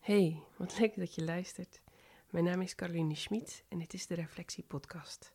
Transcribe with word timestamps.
Hey, 0.00 0.42
wat 0.56 0.78
leuk 0.78 0.96
dat 0.96 1.14
je 1.14 1.24
luistert. 1.24 1.80
Mijn 2.30 2.44
naam 2.44 2.60
is 2.60 2.74
Caroline 2.74 3.14
Schmid 3.14 3.64
en 3.68 3.78
dit 3.78 3.94
is 3.94 4.06
de 4.06 4.14
Reflectie 4.14 4.64
Podcast. 4.64 5.34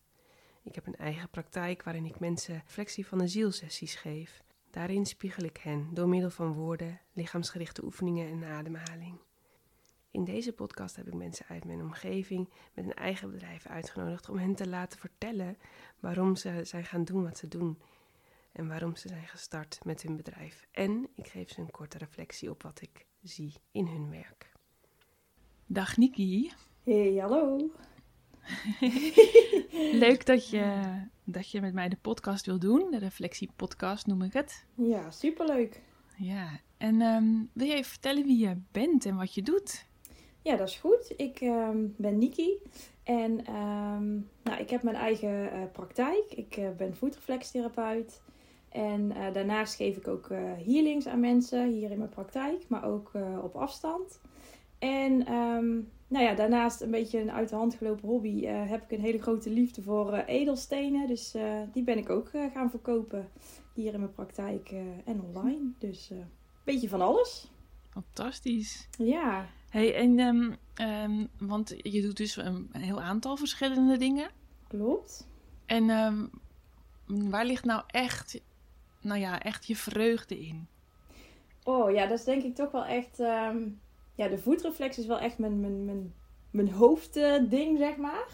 Ik 0.63 0.75
heb 0.75 0.87
een 0.87 0.95
eigen 0.95 1.29
praktijk 1.29 1.83
waarin 1.83 2.05
ik 2.05 2.19
mensen 2.19 2.61
reflectie 2.65 3.07
van 3.07 3.17
de 3.17 3.27
zielsessies 3.27 3.95
geef. 3.95 4.43
Daarin 4.69 5.05
spiegel 5.05 5.43
ik 5.43 5.57
hen 5.57 5.93
door 5.93 6.07
middel 6.07 6.29
van 6.29 6.53
woorden, 6.53 7.01
lichaamsgerichte 7.13 7.83
oefeningen 7.83 8.27
en 8.29 8.43
ademhaling. 8.43 9.19
In 10.11 10.23
deze 10.23 10.53
podcast 10.53 10.95
heb 10.95 11.07
ik 11.07 11.13
mensen 11.13 11.45
uit 11.47 11.65
mijn 11.65 11.81
omgeving 11.81 12.49
met 12.73 12.85
een 12.85 12.93
eigen 12.93 13.31
bedrijf 13.31 13.65
uitgenodigd 13.65 14.29
om 14.29 14.37
hen 14.37 14.55
te 14.55 14.67
laten 14.67 14.99
vertellen 14.99 15.57
waarom 15.99 16.35
ze 16.35 16.59
zijn 16.63 16.85
gaan 16.85 17.03
doen 17.03 17.23
wat 17.23 17.37
ze 17.37 17.47
doen 17.47 17.81
en 18.51 18.67
waarom 18.67 18.95
ze 18.95 19.07
zijn 19.07 19.27
gestart 19.27 19.79
met 19.83 20.01
hun 20.01 20.15
bedrijf. 20.15 20.65
En 20.71 21.09
ik 21.15 21.27
geef 21.27 21.49
ze 21.49 21.61
een 21.61 21.71
korte 21.71 21.97
reflectie 21.97 22.49
op 22.49 22.63
wat 22.63 22.81
ik 22.81 23.05
zie 23.21 23.53
in 23.71 23.87
hun 23.87 24.09
werk. 24.09 24.53
Dag 25.67 25.97
Niki. 25.97 26.51
Hey, 26.83 27.15
hallo. 27.15 27.69
Leuk 30.03 30.25
dat 30.25 30.49
je, 30.49 30.83
dat 31.23 31.49
je 31.49 31.61
met 31.61 31.73
mij 31.73 31.89
de 31.89 31.97
podcast 32.01 32.45
wil 32.45 32.59
doen. 32.59 32.91
De 32.91 32.97
reflectie 32.97 33.49
podcast 33.55 34.05
noem 34.05 34.21
ik 34.21 34.33
het. 34.33 34.65
Ja, 34.75 35.11
superleuk. 35.11 35.81
Ja, 36.17 36.59
en 36.77 37.01
ehm, 37.01 37.25
wil 37.53 37.67
je 37.67 37.73
even 37.73 37.89
vertellen 37.89 38.25
wie 38.25 38.37
je 38.37 38.57
bent 38.71 39.05
en 39.05 39.15
wat 39.15 39.33
je 39.33 39.41
dout? 39.41 39.85
Ja, 40.41 40.55
dat 40.55 40.67
is 40.67 40.75
goed. 40.75 41.13
Ik 41.17 41.41
ehm, 41.41 41.77
ben 41.97 42.17
Niki 42.17 42.57
en 43.03 43.45
ehm, 43.45 44.13
nou, 44.43 44.59
ik 44.59 44.69
heb 44.69 44.83
mijn 44.83 44.95
eigen 44.95 45.51
eh, 45.51 45.61
praktijk. 45.71 46.25
Ik 46.29 46.57
uh, 46.57 46.69
ben 46.77 46.95
voetreflextherapeut. 46.95 48.21
En 48.69 49.11
uh, 49.11 49.33
daarnaast 49.33 49.75
geef 49.75 49.97
ik 49.97 50.07
ook 50.07 50.29
healings 50.65 51.07
aan 51.07 51.19
mensen 51.19 51.71
hier 51.71 51.91
in 51.91 51.97
mijn 51.97 52.09
praktijk, 52.09 52.65
maar 52.67 52.85
ook 52.85 53.11
op 53.41 53.55
afstand. 53.55 54.19
En 54.79 55.25
ehm, 55.25 55.73
nou 56.07 56.25
ja, 56.25 56.33
daarnaast 56.33 56.81
een 56.81 56.91
beetje 56.91 57.19
een 57.19 57.31
uit 57.31 57.49
de 57.49 57.55
hand 57.55 57.75
gelopen 57.75 58.07
hobby 58.07 58.45
uh, 58.45 58.69
heb 58.69 58.83
ik 58.83 58.91
een 58.91 59.03
hele 59.03 59.21
grote 59.21 59.49
liefde 59.49 59.81
voor 59.81 60.13
uh, 60.13 60.19
edelstenen. 60.25 61.07
Dus 61.07 61.35
uh, 61.35 61.61
die 61.71 61.83
ben 61.83 61.97
ik 61.97 62.09
ook 62.09 62.29
gaan 62.53 62.69
verkopen 62.69 63.29
hier 63.73 63.93
in 63.93 63.99
mijn 63.99 64.13
praktijk 64.13 64.73
en 65.05 65.21
online. 65.21 65.71
Dus 65.79 66.09
een 66.09 66.27
beetje 66.63 66.89
van 66.89 67.01
alles. 67.01 67.51
Fantastisch. 67.89 68.87
Ja. 68.97 69.47
Hey, 69.69 69.95
en 69.95 70.19
um, 70.19 70.55
um, 70.81 71.29
want 71.39 71.75
je 71.77 72.01
doet 72.01 72.17
dus 72.17 72.35
een, 72.35 72.69
een, 72.71 72.81
heel 72.81 73.01
aantal 73.01 73.37
verschillende 73.37 73.97
dingen. 73.97 74.29
Klopt. 74.67 75.27
En 75.65 75.87
waar 77.05 77.45
ligt 77.45 77.65
nou 77.65 77.83
echt, 77.87 78.41
nou 79.01 79.19
ja, 79.19 79.41
echt 79.41 79.65
je 79.65 79.75
vreugde 79.75 80.39
in? 80.39 80.67
Oh 81.63 81.91
ja, 81.91 82.07
dat 82.07 82.19
is 82.19 82.25
denk 82.25 82.43
ik 82.43 82.55
toch 82.55 82.71
wel 82.71 82.85
echt 82.85 83.19
ja, 84.15 84.27
de 84.27 84.37
voetreflex 84.37 84.97
is 84.97 85.05
wel 85.05 85.19
echt 85.19 85.37
mijn, 85.37 85.59
mijn, 85.59 85.85
mijn, 85.85 86.13
mijn 86.51 86.71
hoofdding, 86.71 87.77
zeg 87.77 87.97
maar. 87.97 88.27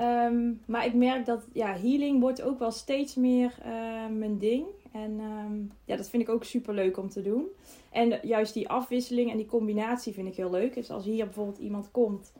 Um, 0.00 0.60
maar 0.66 0.86
ik 0.86 0.94
merk 0.94 1.26
dat 1.26 1.46
ja, 1.52 1.76
healing 1.76 2.20
wordt 2.20 2.42
ook 2.42 2.58
wel 2.58 2.70
steeds 2.70 3.14
meer 3.14 3.54
uh, 3.66 4.06
mijn 4.06 4.38
ding. 4.38 4.66
En 4.92 5.20
um, 5.20 5.72
ja, 5.84 5.96
dat 5.96 6.08
vind 6.08 6.22
ik 6.22 6.28
ook 6.28 6.44
super 6.44 6.74
leuk 6.74 6.96
om 6.96 7.08
te 7.08 7.22
doen. 7.22 7.46
En 7.90 8.18
juist 8.22 8.54
die 8.54 8.68
afwisseling 8.68 9.30
en 9.30 9.36
die 9.36 9.46
combinatie 9.46 10.12
vind 10.12 10.28
ik 10.28 10.36
heel 10.36 10.50
leuk. 10.50 10.74
Dus 10.74 10.90
als 10.90 11.04
hier 11.04 11.24
bijvoorbeeld 11.24 11.58
iemand 11.58 11.90
komt, 11.90 12.32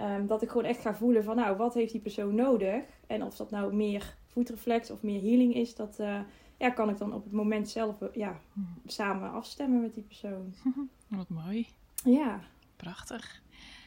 um, 0.00 0.26
dat 0.26 0.42
ik 0.42 0.48
gewoon 0.48 0.66
echt 0.66 0.80
ga 0.80 0.94
voelen 0.94 1.24
van 1.24 1.36
nou, 1.36 1.56
wat 1.56 1.74
heeft 1.74 1.92
die 1.92 2.00
persoon 2.00 2.34
nodig? 2.34 2.82
En 3.06 3.22
of 3.22 3.36
dat 3.36 3.50
nou 3.50 3.74
meer 3.74 4.16
voetreflex 4.26 4.90
of 4.90 5.02
meer 5.02 5.20
healing 5.20 5.54
is, 5.54 5.74
dat 5.74 5.96
uh, 6.00 6.20
ja, 6.56 6.70
kan 6.70 6.88
ik 6.88 6.98
dan 6.98 7.12
op 7.12 7.24
het 7.24 7.32
moment 7.32 7.68
zelf 7.68 8.00
uh, 8.00 8.08
ja, 8.12 8.40
samen 8.86 9.30
afstemmen 9.30 9.80
met 9.80 9.94
die 9.94 10.02
persoon. 10.02 10.54
Wat 11.08 11.28
mooi. 11.28 11.66
Ja. 12.06 12.40
Prachtig. 12.76 13.42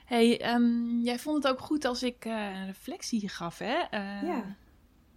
Hey, 0.05 0.53
um, 0.53 0.99
jij 1.01 1.19
vond 1.19 1.43
het 1.43 1.51
ook 1.51 1.59
goed 1.59 1.85
als 1.85 2.03
ik 2.03 2.25
uh, 2.25 2.33
een 2.33 2.65
reflectie 2.65 3.29
gaf, 3.29 3.57
hè? 3.57 3.75
Uh, 3.75 4.23
ja. 4.23 4.55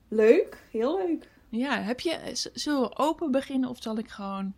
Leuk, 0.08 0.62
heel 0.70 0.98
leuk. 0.98 1.28
Ja, 1.48 1.82
heb 1.82 2.00
je, 2.00 2.18
zullen 2.52 2.80
we 2.80 2.96
open 2.96 3.30
beginnen 3.30 3.68
of 3.70 3.82
zal 3.82 3.98
ik 3.98 4.08
gewoon, 4.08 4.54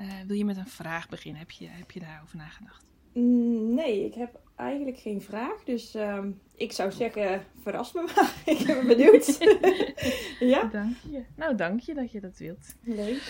uh, 0.00 0.06
wil 0.26 0.36
je 0.36 0.44
met 0.44 0.56
een 0.56 0.66
vraag 0.66 1.08
beginnen? 1.08 1.40
Heb 1.40 1.50
je, 1.50 1.66
heb 1.68 1.90
je 1.90 2.00
daarover 2.00 2.36
nagedacht? 2.36 2.84
Mm, 3.12 3.74
nee, 3.74 4.04
ik 4.04 4.14
heb 4.14 4.40
eigenlijk 4.56 4.98
geen 4.98 5.22
vraag. 5.22 5.64
Dus 5.64 5.94
um, 5.94 6.40
ik 6.54 6.72
zou 6.72 6.92
zeggen, 6.92 7.44
verras 7.62 7.92
me 7.92 8.12
maar. 8.14 8.34
ik 8.58 8.66
ben 8.66 8.86
benieuwd. 8.86 9.38
ja? 10.54 10.64
Dank 10.64 10.96
je. 11.10 11.24
Nou, 11.36 11.54
dank 11.56 11.80
je 11.80 11.94
dat 11.94 12.12
je 12.12 12.20
dat 12.20 12.38
wilt. 12.38 12.74
Leuk. 12.82 13.22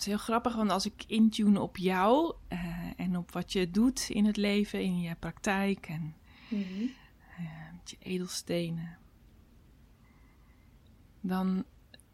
Het 0.00 0.08
is 0.08 0.14
heel 0.14 0.24
grappig, 0.24 0.54
want 0.54 0.70
als 0.70 0.86
ik 0.86 1.04
intune 1.06 1.60
op 1.60 1.76
jou 1.76 2.34
uh, 2.48 2.90
en 2.96 3.16
op 3.16 3.32
wat 3.32 3.52
je 3.52 3.70
doet 3.70 4.08
in 4.08 4.24
het 4.24 4.36
leven, 4.36 4.82
in 4.82 5.00
je 5.00 5.14
praktijk 5.14 5.86
en 5.88 6.14
mm 6.48 6.62
-hmm. 6.62 6.82
uh, 7.40 7.72
met 7.72 7.90
je 7.90 7.96
edelstenen, 7.98 8.98
dan 11.20 11.64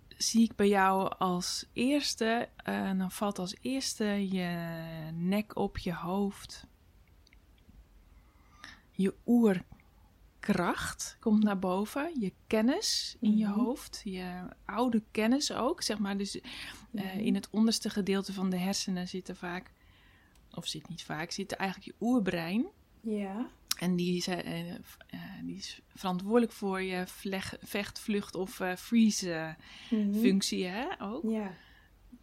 zie 0.09 0.43
ik 0.43 0.57
bij 0.57 0.69
jou 0.69 1.15
als 1.19 1.67
eerste, 1.73 2.49
uh, 2.69 2.99
dan 2.99 3.11
valt 3.11 3.39
als 3.39 3.57
eerste 3.61 4.29
je 4.31 4.69
nek 5.15 5.57
op 5.57 5.79
je 5.79 5.95
hoofd, 5.95 6.67
je 8.91 9.15
oerkracht 10.49 11.17
komt 11.21 11.43
naar 11.43 11.59
boven, 11.59 12.11
je 12.21 12.33
kennis 12.47 13.17
in 13.21 13.37
je 13.37 13.47
hoofd, 13.47 14.01
je 14.05 14.49
oude 14.65 15.03
kennis 15.11 15.53
ook, 15.53 15.83
zeg 15.83 15.99
maar. 15.99 16.17
Dus 16.17 16.41
uh, 16.93 17.17
in 17.17 17.35
het 17.35 17.51
onderste 17.51 17.91
gedeelte 17.91 18.33
van 18.33 18.51
de 18.51 18.57
hersenen 18.57 19.09
zitten 19.09 19.37
vaak, 19.37 19.71
of 20.55 20.67
zit 20.67 20.89
niet 20.89 21.03
vaak, 21.03 21.31
zit 21.31 21.53
eigenlijk 21.53 21.91
je 21.91 22.07
oerbrein. 22.07 22.67
Ja. 23.01 23.47
En 23.79 23.97
die 23.97 24.17
is, 24.17 24.29
uh, 24.29 24.69
uh, 24.69 24.75
die 25.43 25.57
is 25.57 25.81
verantwoordelijk 25.95 26.53
voor 26.53 26.83
je 26.83 27.07
vleg, 27.07 27.57
vecht, 27.63 27.99
vlucht 27.99 28.35
of 28.35 28.61
freeze 28.77 29.57
mm 29.91 30.13
-hmm. 30.13 30.21
functie, 30.21 30.67
hè, 30.67 30.87
ook. 31.01 31.31
Ja. 31.31 31.53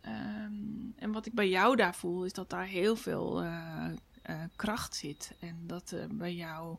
Um, 0.06 0.94
en 0.96 1.12
wat 1.12 1.26
ik 1.26 1.34
bij 1.34 1.50
jou 1.50 1.76
daar 1.76 1.96
voel, 1.96 2.26
is 2.26 2.34
dat 2.34 2.50
daar 2.50 2.66
heel 2.66 2.96
veel 2.96 3.46
kracht 4.56 4.96
zit. 4.96 5.36
En 5.40 5.58
dat 5.68 5.96
bij 6.10 6.34
jou 6.34 6.78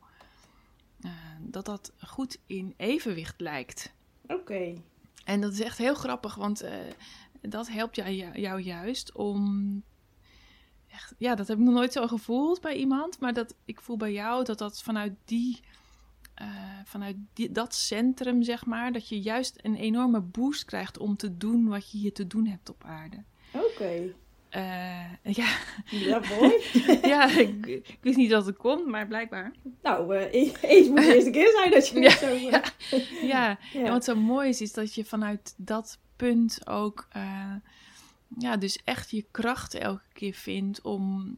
dat 1.40 1.64
dat 1.64 1.92
goed 1.98 2.38
in 2.46 2.74
evenwicht 2.76 3.40
lijkt. 3.40 3.92
Oké. 4.22 4.34
Okay. 4.34 4.82
En 5.24 5.40
dat 5.40 5.52
is 5.52 5.60
echt 5.60 5.78
heel 5.78 5.94
grappig, 5.94 6.34
want 6.34 6.64
uh, 6.64 6.70
dat 7.40 7.68
helpt 7.68 7.96
jou, 7.96 8.10
jou, 8.40 8.60
juist 8.60 9.12
om. 9.12 9.82
Echt, 10.88 11.14
ja, 11.18 11.34
dat 11.34 11.48
heb 11.48 11.58
ik 11.58 11.64
nog 11.64 11.74
nooit 11.74 11.92
zo 11.92 12.06
gevoeld 12.06 12.60
bij 12.60 12.76
iemand. 12.76 13.20
Maar 13.20 13.32
dat, 13.32 13.54
ik 13.64 13.80
voel 13.80 13.96
bij 13.96 14.12
jou 14.12 14.44
dat 14.44 14.58
dat 14.58 14.82
vanuit 14.82 15.12
die. 15.24 15.60
Uh, 16.42 16.48
vanuit 16.84 17.16
die, 17.32 17.52
dat 17.52 17.74
centrum, 17.74 18.42
zeg 18.42 18.66
maar, 18.66 18.92
dat 18.92 19.08
je 19.08 19.20
juist 19.20 19.58
een 19.62 19.76
enorme 19.76 20.20
boost 20.20 20.64
krijgt 20.64 20.98
om 20.98 21.16
te 21.16 21.36
doen 21.36 21.68
wat 21.68 21.90
je 21.90 21.98
hier 21.98 22.12
te 22.12 22.26
doen 22.26 22.46
hebt 22.46 22.68
op 22.68 22.84
aarde. 22.84 23.24
Oké. 23.52 23.64
Okay. 23.64 24.14
Uh, 24.56 25.12
ja. 25.40 25.56
Ja, 25.90 26.20
mooi. 26.28 26.52
ja, 27.12 27.38
ik, 27.38 27.66
ik, 27.66 27.98
wist 28.00 28.16
niet 28.16 28.30
dat 28.30 28.46
het 28.46 28.56
komt, 28.56 28.86
maar 28.86 29.06
blijkbaar. 29.06 29.52
Nou, 29.82 30.16
uh, 30.16 30.32
eens 30.60 30.88
moet 30.88 30.96
de 30.96 31.14
eerste 31.14 31.30
keer 31.30 31.50
zijn 31.50 31.70
dat 31.70 31.88
je 31.88 32.00
ja, 32.10 32.16
zo... 32.16 32.34
Uh, 32.34 32.42
ja. 32.42 32.62
ja. 33.22 33.58
ja, 33.72 33.84
en 33.84 33.90
wat 33.92 34.04
zo 34.04 34.14
mooi 34.14 34.48
is, 34.48 34.60
is 34.60 34.72
dat 34.72 34.94
je 34.94 35.04
vanuit 35.04 35.54
dat 35.56 35.98
punt 36.16 36.66
ook... 36.66 37.08
ja, 38.38 38.56
dus 38.56 38.80
echt 38.84 39.10
je 39.10 39.26
kracht 39.30 39.74
elke 39.74 40.12
keer 40.12 40.34
vindt 40.34 40.82
om, 40.82 41.34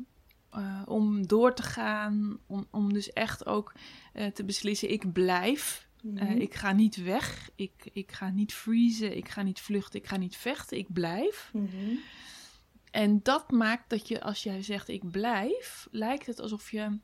om 0.84 1.26
door 1.26 1.54
te 1.54 1.62
gaan. 1.62 2.38
Om, 2.46 2.66
om 2.70 2.92
dus 2.92 3.12
echt 3.12 3.46
ook 3.46 3.72
te 4.34 4.44
beslissen, 4.44 4.90
ik 4.90 5.12
blijf. 5.12 5.86
Mm 6.02 6.18
-hmm. 6.18 6.40
ik 6.40 6.54
ga 6.54 6.72
niet 6.72 6.96
weg. 6.96 7.50
Ik, 7.54 7.72
ik 7.92 8.12
ga 8.12 8.30
niet 8.30 8.54
freezen. 8.54 9.16
Ik 9.16 9.28
ga 9.28 9.42
niet 9.42 9.60
vluchten. 9.60 10.00
Ik 10.00 10.06
ga 10.06 10.16
niet 10.16 10.36
vechten. 10.36 10.78
Ik 10.78 10.92
blijf. 10.92 11.50
Mm 11.52 11.68
-hmm. 11.70 11.98
En 12.96 13.20
dat 13.22 13.50
maakt 13.50 13.90
dat 13.90 14.08
je, 14.08 14.22
als 14.22 14.42
jij 14.42 14.62
zegt 14.62 14.88
ik 14.88 15.10
blijf, 15.10 15.88
lijkt 15.90 16.26
het 16.26 16.40
alsof 16.40 16.70
je 16.70 16.98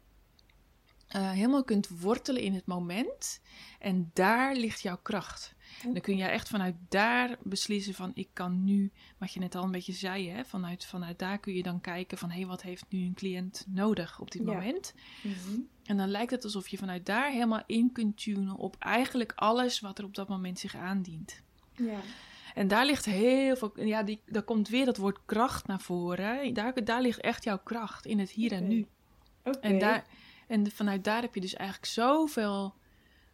uh, 1.16 1.30
helemaal 1.30 1.64
kunt 1.64 1.88
wortelen 1.88 2.42
in 2.42 2.54
het 2.54 2.66
moment. 2.66 3.40
En 3.78 4.10
daar 4.12 4.54
ligt 4.56 4.80
jouw 4.80 4.98
kracht. 5.02 5.54
Okay. 5.78 5.92
Dan 5.92 6.02
kun 6.02 6.16
je 6.16 6.24
echt 6.24 6.48
vanuit 6.48 6.74
daar 6.88 7.36
beslissen 7.42 7.94
van 7.94 8.10
ik 8.14 8.28
kan 8.32 8.64
nu, 8.64 8.90
wat 9.18 9.32
je 9.32 9.40
net 9.40 9.54
al 9.54 9.64
een 9.64 9.70
beetje 9.70 9.92
zei, 9.92 10.30
hè, 10.30 10.44
vanuit, 10.44 10.84
vanuit 10.84 11.18
daar 11.18 11.38
kun 11.38 11.54
je 11.54 11.62
dan 11.62 11.80
kijken 11.80 12.18
van 12.18 12.30
hé, 12.30 12.38
hey, 12.38 12.46
wat 12.46 12.62
heeft 12.62 12.84
nu 12.88 13.04
een 13.04 13.14
cliënt 13.14 13.64
nodig 13.68 14.20
op 14.20 14.30
dit 14.30 14.42
Ja. 14.44 14.52
moment. 14.52 14.94
Mhm. 15.22 15.60
En 15.84 15.96
dan 15.96 16.08
lijkt 16.08 16.30
het 16.30 16.44
alsof 16.44 16.68
je 16.68 16.78
vanuit 16.78 17.06
daar 17.06 17.30
helemaal 17.30 17.62
in 17.66 17.92
kunt 17.92 18.22
tunen 18.22 18.56
op 18.56 18.76
eigenlijk 18.78 19.32
alles 19.34 19.80
wat 19.80 19.98
er 19.98 20.04
op 20.04 20.14
dat 20.14 20.28
moment 20.28 20.58
zich 20.58 20.76
aandient. 20.76 21.42
Ja. 21.76 22.00
En 22.54 22.68
daar 22.68 22.86
ligt 22.86 23.04
heel 23.04 23.56
veel, 23.56 23.72
ja, 23.74 24.02
die, 24.02 24.20
daar 24.26 24.42
komt 24.42 24.68
weer 24.68 24.84
dat 24.84 24.96
woord 24.96 25.18
kracht 25.24 25.66
naar 25.66 25.80
voren. 25.80 26.54
Daar, 26.54 26.84
daar 26.84 27.02
ligt 27.02 27.20
echt 27.20 27.44
jouw 27.44 27.58
kracht 27.58 28.06
in 28.06 28.18
het 28.18 28.30
hier 28.30 28.52
en 28.52 28.68
nu. 28.68 28.86
Oké. 29.44 29.58
En, 29.58 29.78
daar, 29.78 30.06
en 30.46 30.70
vanuit 30.70 31.04
daar 31.04 31.22
heb 31.22 31.34
je 31.34 31.40
dus 31.40 31.54
eigenlijk 31.54 31.86
zoveel 31.86 32.74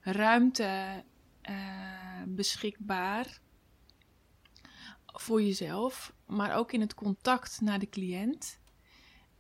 ruimte 0.01 1.05
eh, 1.41 2.23
beschikbaar 2.27 3.41
voor 5.07 5.43
jezelf. 5.43 6.13
maar 6.27 6.57
ook 6.57 6.73
in 6.73 6.81
het 6.81 6.95
contact 6.95 7.61
naar 7.61 7.79
de 7.79 7.89
cliënt. 7.89 8.59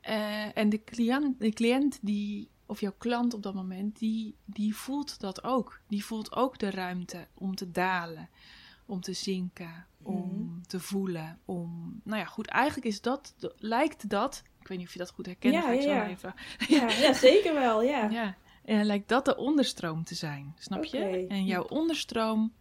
Eh, 0.00 0.56
en 0.56 0.68
de 0.68 0.84
cliënt, 0.84 1.40
de 1.40 1.52
cliënt 1.52 1.98
die, 2.02 2.50
of 2.66 2.80
jouw 2.80 2.94
klant 2.98 3.34
op 3.34 3.42
dat 3.42 3.54
moment, 3.54 3.98
die, 3.98 4.34
die 4.44 4.76
voelt 4.76 5.20
dat 5.20 5.44
ook. 5.44 5.80
Die 5.86 6.04
voelt 6.04 6.32
ook 6.32 6.58
de 6.58 6.70
ruimte 6.70 7.28
om 7.34 7.54
te 7.54 7.70
dalen, 7.70 8.28
om 8.88 9.00
te 9.00 9.12
zinken, 9.12 9.86
om 10.02 10.16
Mhm. 10.42 10.60
te 10.66 10.80
voelen. 10.80 11.38
Om, 11.44 12.00
nou 12.04 12.18
ja, 12.20 12.24
goed, 12.26 12.46
eigenlijk 12.46 12.86
is 12.86 13.00
dat, 13.00 13.34
lijkt 13.56 14.08
dat, 14.10 14.42
ik 14.60 14.68
weet 14.68 14.78
niet 14.78 14.86
of 14.86 14.92
je 14.92 14.98
dat 14.98 15.10
goed 15.10 15.26
herkent, 15.26 15.54
Ja, 15.54 15.60
ga 15.60 15.70
ik 15.70 15.76
ja, 15.80 15.82
zo 15.82 15.90
ja. 15.90 16.08
even. 16.08 16.34
Ja, 16.68 16.90
ja, 16.90 17.12
zeker 17.28 17.54
wel, 17.54 17.82
ja. 17.82 18.10
Ja, 18.10 18.36
en 18.64 18.84
lijkt 18.84 19.08
dat 19.08 19.24
de 19.24 19.36
onderstroom 19.36 20.04
te 20.04 20.14
zijn, 20.14 20.54
snap 20.58 20.84
je? 20.84 21.26
En 21.28 21.44
jouw 21.44 21.62
onderstroom 21.64 22.52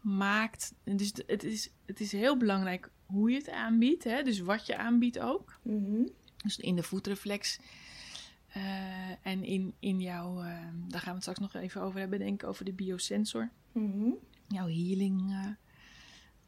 maakt, 0.00 0.74
dus 0.84 1.12
het 1.26 1.44
is, 1.44 1.70
het 1.86 2.00
is 2.00 2.12
heel 2.12 2.36
belangrijk 2.36 2.90
hoe 3.06 3.30
je 3.30 3.36
het 3.36 3.50
aanbiedt, 3.50 4.04
hè? 4.04 4.22
dus 4.22 4.40
wat 4.40 4.66
je 4.66 4.76
aanbiedt 4.76 5.18
ook. 5.18 5.58
Mhm. 5.62 6.06
Dus 6.36 6.56
in 6.56 6.76
de 6.76 6.82
voetreflex 6.82 7.58
eh, 8.48 9.26
en 9.26 9.44
in, 9.44 9.74
in 9.78 10.00
jouw, 10.00 10.38
eh, 10.42 10.44
daar 10.88 11.00
gaan 11.00 11.08
we 11.08 11.10
het 11.14 11.20
straks 11.22 11.38
nog 11.38 11.54
even 11.54 11.80
over 11.82 12.00
hebben, 12.00 12.18
denk 12.18 12.42
ik, 12.42 12.48
over 12.48 12.64
de 12.64 12.72
biosensor. 12.72 13.50
Mhm. 13.72 14.10
Jouw 14.48 14.66
healing 14.66 15.30
eh, 15.30 15.46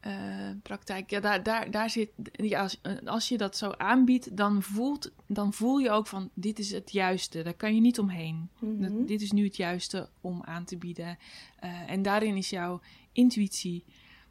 eh, 0.00 0.56
praktijk. 0.62 1.10
Ja, 1.10 1.20
daar, 1.20 1.42
daar, 1.42 1.70
daar 1.70 1.90
zit, 1.90 2.10
ja, 2.32 2.62
als, 2.62 2.80
als 3.04 3.28
je 3.28 3.36
dat 3.36 3.56
zo 3.56 3.70
aanbiedt, 3.70 4.36
dan, 4.36 4.62
voelt, 4.62 5.12
dan 5.26 5.52
voel 5.52 5.78
je 5.78 5.90
ook 5.90 6.06
van, 6.06 6.30
dit 6.34 6.58
is 6.58 6.70
het 6.70 6.92
juiste. 6.92 7.42
Daar 7.42 7.54
kan 7.54 7.74
je 7.74 7.80
niet 7.80 7.98
omheen. 7.98 8.48
Mhm. 8.58 8.80
Dat, 8.80 9.08
dit 9.08 9.22
is 9.22 9.32
nu 9.32 9.44
het 9.44 9.56
juiste 9.56 10.08
om 10.20 10.42
aan 10.44 10.64
te 10.64 10.76
bieden. 10.76 11.18
Eh, 11.58 11.90
en 11.90 12.02
daarin 12.02 12.36
is 12.36 12.50
jouw 12.50 12.80
intuïtie, 13.12 13.84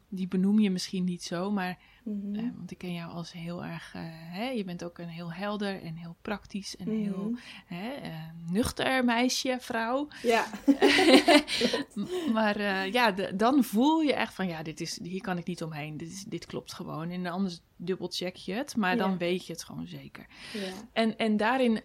die 0.08 0.28
benoem 0.28 0.60
je 0.60 0.70
misschien 0.70 1.04
niet 1.04 1.22
zo, 1.22 1.50
maar 1.50 1.78
Mhm. 2.08 2.34
eh, 2.34 2.42
want 2.56 2.70
ik 2.70 2.78
ken 2.78 2.92
jou 2.92 3.10
als 3.12 3.32
heel 3.32 3.64
erg, 3.64 3.94
eh, 3.94 4.02
hè, 4.10 4.48
je 4.48 4.64
bent 4.64 4.84
ook 4.84 4.98
een 4.98 5.08
heel 5.08 5.32
helder 5.32 5.82
en 5.82 5.96
heel 5.96 6.16
praktisch 6.22 6.76
en 6.76 6.88
Mhm. 6.88 7.02
heel 7.02 7.36
hè, 7.66 7.90
eh, 7.92 8.10
nuchter 8.50 9.04
meisje, 9.04 9.56
vrouw. 9.60 10.08
Ja. 10.22 10.46
Maar 12.32 12.88
ja, 12.92 13.10
de- 13.10 13.36
dan 13.36 13.64
voel 13.64 14.00
je 14.00 14.12
echt 14.14 14.34
van, 14.34 14.46
ja, 14.48 14.62
dit 14.62 14.80
is, 14.80 14.98
hier 15.02 15.20
kan 15.20 15.38
ik 15.38 15.46
niet 15.46 15.62
omheen. 15.62 15.96
Dit, 15.96 16.08
is, 16.12 16.24
dit 16.24 16.46
klopt 16.46 16.72
gewoon. 16.72 17.10
En 17.10 17.26
anders 17.26 17.60
dubbelcheck 17.76 18.36
je 18.36 18.52
het, 18.52 18.76
maar 18.76 18.90
Ja. 18.90 18.96
dan 18.96 19.18
weet 19.18 19.46
je 19.46 19.52
het 19.52 19.64
gewoon 19.64 19.86
zeker. 19.86 20.26
ja. 20.52 20.60
En, 20.92 21.16
en 21.16 21.36
daarin, 21.36 21.80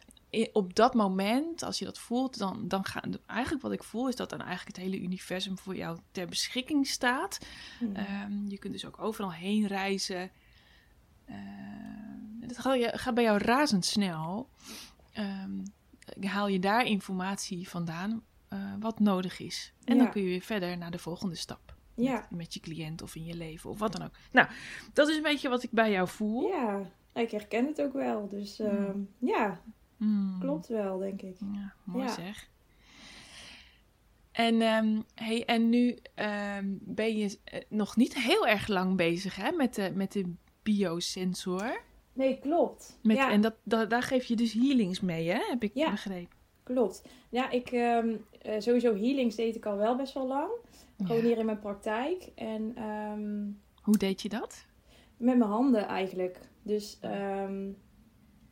op 0.54 0.76
dat 0.76 0.94
moment, 0.94 1.64
als 1.64 1.80
je 1.80 1.86
dat 1.86 2.00
voelt, 2.00 2.38
dan, 2.38 2.68
dan 2.68 2.86
gaat 2.86 3.20
eigenlijk 3.26 3.64
wat 3.64 3.72
ik 3.72 3.84
voel, 3.84 4.08
is 4.08 4.16
dat 4.16 4.30
dan 4.30 4.42
eigenlijk 4.42 4.78
het 4.78 4.86
hele 4.86 5.00
universum 5.00 5.58
voor 5.58 5.76
jou 5.76 5.98
ter 6.12 6.28
beschikking 6.28 6.88
staat. 6.88 7.40
Mhm. 7.80 7.96
Ehm, 7.96 8.48
je 8.48 8.58
kunt 8.58 8.74
dus 8.74 8.86
ook 8.86 9.02
overal 9.02 9.32
heen 9.32 9.68
reizen. 9.68 10.32
Uh, 11.30 11.36
dat 12.48 12.60
gaat, 12.60 13.00
gaat 13.00 13.14
bij 13.14 13.24
jou 13.24 13.38
razendsnel. 13.38 14.50
Ehm, 15.14 15.52
haal 16.22 16.48
je 16.48 16.60
daar 16.60 16.86
informatie 16.86 17.70
vandaan 17.70 18.24
eh, 18.48 18.60
wat 18.80 19.00
nodig 19.00 19.40
is. 19.40 19.74
En 19.84 19.98
dan 19.98 20.12
kun 20.12 20.22
je 20.22 20.28
weer 20.28 20.42
verder 20.42 20.78
naar 20.78 20.92
de 20.92 21.00
volgende 21.00 21.36
stap. 21.36 21.76
Ja. 21.96 22.14
Met, 22.14 22.38
met 22.38 22.54
je 22.54 22.60
cliënt 22.60 23.02
of 23.02 23.16
in 23.16 23.26
je 23.26 23.36
leven 23.36 23.70
of 23.70 23.80
wat 23.80 23.92
dan 23.92 24.04
ook. 24.04 24.12
Nou, 24.32 24.48
dat 24.94 25.08
is 25.10 25.16
een 25.16 25.22
beetje 25.22 25.50
wat 25.50 25.64
ik 25.64 25.72
bij 25.72 25.92
jou 25.92 26.08
voel. 26.08 26.48
Ja, 26.48 26.92
ik 27.14 27.32
herken 27.32 27.66
het 27.66 27.82
ook 27.82 27.94
wel. 27.94 28.28
Dus 28.28 28.60
ehm, 28.60 29.00
ja, 29.20 29.62
Hmm. 30.04 30.38
klopt 30.40 30.68
wel, 30.68 30.98
denk 30.98 31.22
ik. 31.22 31.36
Ja, 31.54 31.74
mooi 31.84 32.04
Ja. 32.06 32.14
zeg. 32.14 32.50
En, 34.32 34.62
ehm, 34.62 35.02
hey, 35.16 35.46
en 35.46 35.70
nu 35.70 35.98
ehm, 36.16 36.66
ben 36.80 37.18
je 37.18 37.38
eh, 37.44 37.62
nog 37.70 37.96
niet 37.96 38.14
heel 38.16 38.48
erg 38.48 38.68
lang 38.68 38.96
bezig 38.98 39.36
hè, 39.36 39.52
met, 39.52 39.76
de, 39.76 39.92
met 39.96 40.12
de 40.12 40.34
biosensor. 40.64 41.82
Nee, 42.14 42.40
klopt. 42.40 43.00
Met, 43.02 43.18
ja, 43.18 43.32
En 43.32 43.42
dat, 43.42 43.56
dat, 43.64 43.90
daar 43.90 44.02
geef 44.04 44.26
je 44.26 44.36
dus 44.36 44.54
healings 44.54 45.00
mee, 45.00 45.30
hè? 45.30 45.40
heb 45.50 45.64
ik 45.64 45.72
Ja. 45.74 45.90
begrepen. 45.92 46.38
klopt. 46.64 47.04
Ja, 47.30 47.50
ik 47.50 47.72
ehm, 47.72 48.16
eh, 48.42 48.60
sowieso 48.60 48.96
healings 48.96 49.36
deed 49.36 49.56
ik 49.56 49.66
al 49.66 49.78
wel 49.78 49.96
best 49.96 50.14
wel 50.14 50.28
lang. 50.28 50.50
Gewoon 50.98 51.22
Ja. 51.22 51.28
hier 51.28 51.38
in 51.38 51.46
mijn 51.46 51.60
praktijk. 51.60 52.30
En 52.36 52.74
Hoe 53.82 53.98
deed 53.98 54.22
je 54.22 54.30
dat? 54.30 54.66
met 55.18 55.38
mijn 55.38 55.50
handen 55.50 55.86
eigenlijk. 55.88 56.40
Dus 56.62 57.00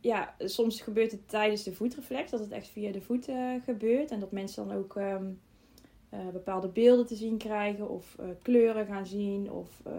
ja, 0.02 0.36
soms 0.40 0.82
gebeurt 0.82 1.12
het 1.12 1.30
tijdens 1.30 1.64
de 1.64 1.74
voetreflex. 1.74 2.32
Dat 2.32 2.40
het 2.40 2.52
echt 2.52 2.68
via 2.68 2.92
de 2.92 3.02
voeten 3.02 3.62
gebeurt. 3.62 4.12
En 4.12 4.20
dat 4.20 4.32
mensen 4.32 4.68
dan 4.68 4.78
ook 4.78 4.96
ehm, 4.96 5.26
eh, 6.10 6.28
bepaalde 6.34 6.68
beelden 6.68 7.06
te 7.06 7.16
zien 7.16 7.38
krijgen. 7.38 7.90
Of 7.90 8.16
eh, 8.20 8.26
kleuren 8.42 8.86
gaan 8.86 9.06
zien. 9.06 9.52
Of 9.52 9.82
eh, 9.86 9.94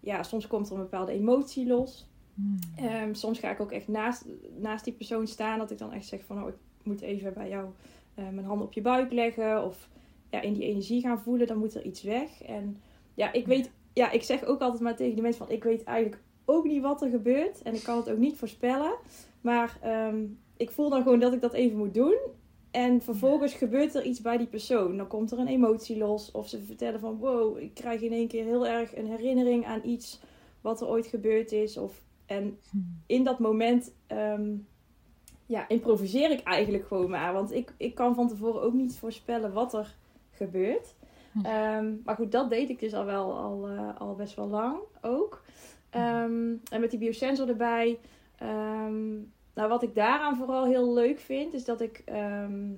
ja, 0.00 0.22
soms 0.22 0.46
komt 0.46 0.68
er 0.68 0.74
een 0.74 0.80
bepaalde 0.80 1.12
emotie 1.12 1.66
los. 1.66 2.06
Hmm. 2.34 2.58
Ehm, 2.76 3.14
soms 3.14 3.38
ga 3.38 3.50
ik 3.50 3.60
ook 3.60 3.72
echt 3.72 3.88
naast, 3.88 4.24
naast 4.58 4.84
die 4.84 4.92
persoon 4.92 5.26
staan. 5.26 5.58
Dat 5.58 5.70
ik 5.70 5.78
dan 5.78 5.92
echt 5.92 6.06
zeg 6.06 6.24
van, 6.24 6.42
oh, 6.42 6.48
ik 6.48 6.54
moet 6.82 7.00
even 7.00 7.34
bij 7.34 7.48
jou 7.48 7.68
eh, 8.14 8.28
mijn 8.28 8.46
handen 8.46 8.66
op 8.66 8.72
je 8.72 8.80
buik 8.80 9.12
leggen. 9.12 9.64
Of 9.64 9.88
ja, 10.30 10.40
in 10.40 10.52
die 10.52 10.64
energie 10.64 11.00
gaan 11.00 11.20
voelen. 11.20 11.46
Dan 11.46 11.58
moet 11.58 11.74
er 11.74 11.84
iets 11.84 12.02
weg. 12.02 12.42
En 12.42 12.80
ja, 13.14 13.32
ik 13.32 13.46
weet, 13.46 13.70
ja, 13.92 14.10
ik 14.10 14.22
zeg 14.22 14.44
ook 14.44 14.60
altijd 14.60 14.82
maar 14.82 14.96
tegen 14.96 15.14
die 15.14 15.22
mensen 15.22 15.46
van, 15.46 15.54
ik 15.54 15.64
weet 15.64 15.84
eigenlijk 15.84 16.22
ook 16.44 16.64
niet 16.64 16.82
wat 16.82 17.02
er 17.02 17.10
gebeurt. 17.10 17.62
En 17.62 17.74
ik 17.74 17.82
kan 17.82 17.96
het 17.96 18.10
ook 18.10 18.18
niet 18.18 18.36
voorspellen. 18.36 18.94
Maar 19.44 19.78
ehm, 19.80 20.24
ik 20.56 20.70
voel 20.70 20.88
dan 20.88 21.02
gewoon 21.02 21.18
dat 21.18 21.32
ik 21.32 21.40
dat 21.40 21.52
even 21.52 21.76
moet 21.76 21.94
doen. 21.94 22.16
En 22.70 23.02
vervolgens 23.02 23.54
gebeurt 23.54 23.94
er 23.94 24.04
iets 24.04 24.20
bij 24.20 24.36
die 24.36 24.46
persoon. 24.46 24.96
Dan 24.96 25.06
komt 25.06 25.32
er 25.32 25.38
een 25.38 25.48
emotie 25.48 25.98
los. 25.98 26.30
Of 26.30 26.48
ze 26.48 26.62
vertellen 26.62 27.00
van, 27.00 27.16
wow, 27.16 27.58
ik 27.58 27.74
krijg 27.74 28.00
in 28.00 28.12
één 28.12 28.28
keer 28.28 28.44
heel 28.44 28.66
erg 28.66 28.96
een 28.96 29.06
herinnering 29.06 29.66
aan 29.66 29.80
iets 29.84 30.20
wat 30.60 30.80
er 30.80 30.88
ooit 30.88 31.06
gebeurd 31.06 31.52
is. 31.52 31.76
Of, 31.76 32.02
en 32.26 32.58
Hmm. 32.70 33.02
in 33.06 33.24
dat 33.24 33.38
moment 33.38 33.94
ehm, 34.06 34.56
ja, 35.46 35.68
improviseer 35.68 36.30
ik 36.30 36.42
eigenlijk 36.42 36.86
gewoon 36.86 37.10
maar. 37.10 37.32
Want 37.32 37.52
ik, 37.52 37.74
ik 37.76 37.94
kan 37.94 38.14
van 38.14 38.28
tevoren 38.28 38.62
ook 38.62 38.74
niet 38.74 38.96
voorspellen 38.98 39.52
wat 39.52 39.74
er 39.74 39.94
gebeurt. 40.30 40.94
Hm. 41.32 41.44
Ehm, 41.44 41.92
maar 42.04 42.14
goed, 42.14 42.32
dat 42.32 42.50
deed 42.50 42.68
ik 42.68 42.80
dus 42.80 42.94
al 42.94 43.04
wel 43.04 43.32
al, 43.32 43.68
eh, 43.68 44.00
al 44.00 44.14
best 44.14 44.34
wel 44.34 44.48
lang 44.48 44.78
ook. 45.00 45.42
Ehm, 45.90 46.54
en 46.70 46.80
met 46.80 46.90
die 46.90 46.98
biosensor 46.98 47.48
erbij. 47.48 47.98
Ehm, 48.38 49.12
nou, 49.54 49.68
wat 49.68 49.82
ik 49.82 49.94
daaraan 49.94 50.36
vooral 50.36 50.64
heel 50.64 50.92
leuk 50.94 51.18
vind, 51.18 51.54
is 51.54 51.64
dat 51.64 51.80
ik... 51.80 52.02
ehm, 52.04 52.72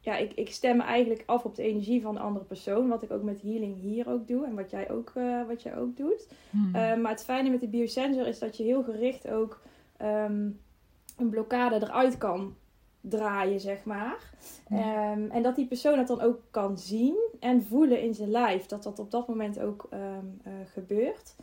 ja, 0.00 0.16
ik, 0.16 0.32
ik 0.32 0.52
stem 0.52 0.80
eigenlijk 0.80 1.22
af 1.26 1.44
op 1.44 1.54
de 1.54 1.62
energie 1.62 2.02
van 2.02 2.14
de 2.14 2.20
andere 2.20 2.44
persoon. 2.44 2.88
Wat 2.88 3.02
ik 3.02 3.10
ook 3.10 3.22
met 3.22 3.42
healing 3.42 3.80
hier 3.80 4.08
ook 4.08 4.28
doe. 4.28 4.46
En 4.46 4.54
wat 4.54 4.70
jij 4.70 4.90
ook, 4.90 5.12
eh, 5.14 5.46
wat 5.46 5.62
jij 5.62 5.76
ook 5.76 5.96
doet. 5.96 6.28
Hmm. 6.50 6.66
Uh, 6.66 6.96
maar 6.96 7.10
het 7.10 7.24
fijne 7.24 7.50
met 7.50 7.60
de 7.60 7.68
biosensor 7.68 8.26
is 8.26 8.38
dat 8.38 8.56
je 8.56 8.62
heel 8.62 8.82
gericht 8.82 9.28
ook 9.28 9.60
ehm, 9.96 10.48
een 11.16 11.28
blokkade 11.30 11.74
eruit 11.74 12.18
kan 12.18 12.54
draaien, 13.00 13.60
zeg 13.60 13.84
maar. 13.84 14.30
Ja. 14.68 14.76
Ehm, 15.12 15.30
en 15.30 15.42
dat 15.42 15.56
die 15.56 15.66
persoon 15.66 15.96
dat 15.96 16.06
dan 16.06 16.20
ook 16.20 16.40
kan 16.50 16.78
zien 16.78 17.16
en 17.40 17.62
voelen 17.62 18.02
in 18.02 18.14
zijn 18.14 18.30
lijf. 18.30 18.66
Dat 18.66 18.82
dat 18.82 18.98
op 18.98 19.10
dat 19.10 19.28
moment 19.28 19.60
ook 19.60 19.86
ehm, 19.90 20.26
eh, 20.42 20.52
gebeurt. 20.72 21.36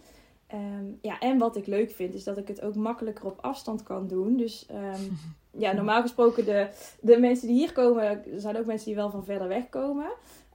Ehm, 0.47 0.85
ja, 1.01 1.19
en 1.19 1.37
wat 1.37 1.55
ik 1.55 1.67
leuk 1.67 1.91
vind, 1.91 2.13
is 2.13 2.23
dat 2.23 2.37
ik 2.37 2.47
het 2.47 2.61
ook 2.61 2.75
makkelijker 2.75 3.25
op 3.25 3.37
afstand 3.41 3.83
kan 3.83 4.07
doen. 4.07 4.37
Dus 4.37 4.65
ehm, 4.65 5.01
ja, 5.63 5.73
normaal 5.73 6.01
gesproken 6.01 6.45
de, 6.45 6.67
de 7.01 7.19
mensen 7.19 7.47
die 7.47 7.57
hier 7.57 7.71
komen, 7.73 8.03
er 8.03 8.21
zijn 8.39 8.57
ook 8.57 8.65
mensen 8.65 8.85
die 8.87 8.95
wel 8.95 9.09
van 9.09 9.25
verder 9.25 9.47
weg 9.47 9.69
komen. 9.69 10.05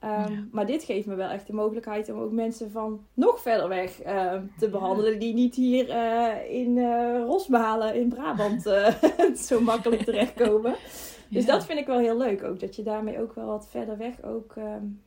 Ehm, 0.01 0.33
Ja. 0.33 0.45
Maar 0.53 0.67
dit 0.67 0.83
geeft 0.85 1.07
me 1.07 1.15
wel 1.15 1.29
echt 1.29 1.47
de 1.47 1.53
mogelijkheid 1.53 2.11
om 2.13 2.21
ook 2.21 2.33
mensen 2.33 2.71
van 2.71 3.01
nog 3.15 3.41
verder 3.41 3.69
weg 3.69 3.91
te 4.59 4.69
behandelen. 4.71 5.19
Die 5.19 5.35
niet 5.35 5.55
hier 5.55 5.89
eh, 5.91 6.51
in 6.61 6.79
eh 6.79 7.23
Rosmalen 7.27 7.95
in 7.95 8.09
Brabant 8.09 8.67
eh, 8.67 8.95
zo 9.49 9.61
makkelijk 9.61 10.03
terechtkomen. 10.03 10.75
Dus 11.29 11.45
Ja. 11.45 11.53
dat 11.53 11.65
vind 11.65 11.79
ik 11.79 11.87
wel 11.87 11.99
heel 11.99 12.17
leuk 12.17 12.45
ook. 12.45 12.61
Dat 12.61 12.77
je 12.77 12.83
daarmee 12.83 13.21
ook 13.21 13.35
wel 13.35 13.47
wat 13.47 13.69
verder 13.71 13.97
weg 13.99 14.23
ook 14.23 14.55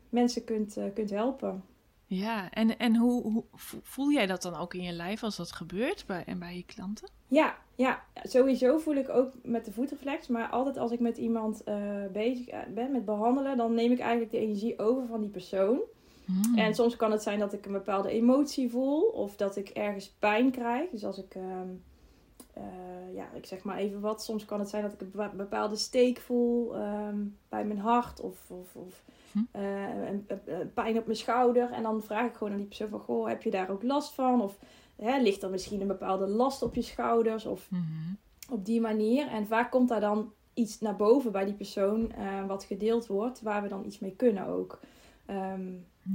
mensen 0.09 0.43
kunt, 0.43 0.77
kunt 0.93 1.09
helpen. 1.09 1.63
Ja, 2.07 2.49
en, 2.51 2.77
en 2.77 2.95
hoe, 2.95 3.21
hoe 3.21 3.43
vo- 3.53 3.79
voel 3.81 4.11
jij 4.11 4.25
dat 4.25 4.41
dan 4.41 4.55
ook 4.55 4.73
in 4.73 4.83
je 4.83 4.91
lijf 4.91 5.23
als 5.23 5.35
dat 5.35 5.51
gebeurt 5.51 6.03
bij, 6.07 6.23
en 6.25 6.39
bij 6.39 6.55
je 6.55 6.63
klanten? 6.65 7.09
Ja, 7.27 7.55
ja, 7.75 8.03
sowieso 8.23 8.77
voel 8.77 8.95
ik 8.95 9.09
ook 9.09 9.31
met 9.43 9.65
de 9.65 9.71
voetreflex. 9.71 10.27
Maar 10.27 10.49
altijd 10.49 10.77
als 10.77 10.91
ik 10.91 10.99
met 10.99 11.17
iemand 11.17 11.63
eh, 11.63 11.75
bezig 12.13 12.45
ben 12.73 12.91
met 12.91 13.05
behandelen, 13.05 13.57
dan 13.57 13.73
neem 13.73 13.91
ik 13.91 13.99
eigenlijk 13.99 14.31
de 14.31 14.39
energie 14.39 14.79
over 14.79 15.07
van 15.07 15.21
die 15.21 15.29
persoon. 15.29 15.79
Hmm. 16.25 16.57
En 16.57 16.75
soms 16.75 16.95
kan 16.95 17.11
het 17.11 17.23
zijn 17.23 17.39
dat 17.39 17.53
ik 17.53 17.65
een 17.65 17.71
bepaalde 17.71 18.09
emotie 18.09 18.69
voel 18.69 19.01
of 19.01 19.35
dat 19.35 19.55
ik 19.55 19.69
ergens 19.69 20.09
pijn 20.19 20.51
krijg. 20.51 20.89
Dus 20.89 21.03
als 21.05 21.17
ik, 21.17 21.35
ehm, 21.35 21.67
eh, 22.55 23.15
ja, 23.15 23.25
ik 23.33 23.45
zeg 23.45 23.63
maar 23.63 23.77
even 23.77 23.99
wat. 23.99 24.23
Soms 24.23 24.45
kan 24.45 24.59
het 24.59 24.69
zijn 24.69 24.83
dat 24.83 24.93
ik 24.93 25.01
een 25.01 25.11
bepa- 25.11 25.33
bepaalde 25.35 25.75
steek 25.75 26.19
voel 26.19 26.75
ehm, 26.75 27.17
bij 27.49 27.65
mijn 27.65 27.79
hart 27.79 28.19
of, 28.19 28.51
of, 28.51 28.75
of 28.75 29.03
Hm. 29.31 29.39
eh, 29.51 30.07
een, 30.07 30.25
een- 30.27 30.59
een 30.59 30.73
pijn 30.73 30.97
op 30.97 31.05
mijn 31.05 31.17
schouder. 31.17 31.71
En 31.71 31.83
dan 31.83 32.03
vraag 32.03 32.27
ik 32.27 32.35
gewoon 32.35 32.51
aan 32.53 32.59
die 32.59 32.67
persoon 32.67 32.89
van, 32.89 32.99
goh, 32.99 33.27
heb 33.27 33.41
je 33.43 33.51
daar 33.51 33.69
ook 33.69 33.83
last 33.83 34.13
van? 34.13 34.41
Of 34.41 34.57
hè, 34.95 35.19
ligt 35.21 35.43
er 35.43 35.49
misschien 35.49 35.81
een 35.81 35.87
bepaalde 35.87 36.27
last 36.27 36.61
op 36.61 36.75
je 36.75 36.81
schouders? 36.81 37.45
Of 37.45 37.67
Mhm. 37.71 37.83
op 38.51 38.65
die 38.65 38.81
manier. 38.81 39.27
En 39.27 39.47
vaak 39.47 39.71
komt 39.71 39.89
daar 39.89 39.99
dan 40.01 40.31
iets 40.53 40.79
naar 40.79 40.95
boven 40.95 41.31
bij 41.31 41.45
die 41.45 41.53
persoon 41.53 42.11
eh, 42.11 42.45
wat 42.47 42.63
gedeeld 42.63 43.07
wordt, 43.07 43.41
waar 43.41 43.61
we 43.61 43.67
dan 43.67 43.85
iets 43.85 43.99
mee 43.99 44.15
kunnen 44.15 44.47
ook. 44.47 44.79
Hm. 45.25 45.33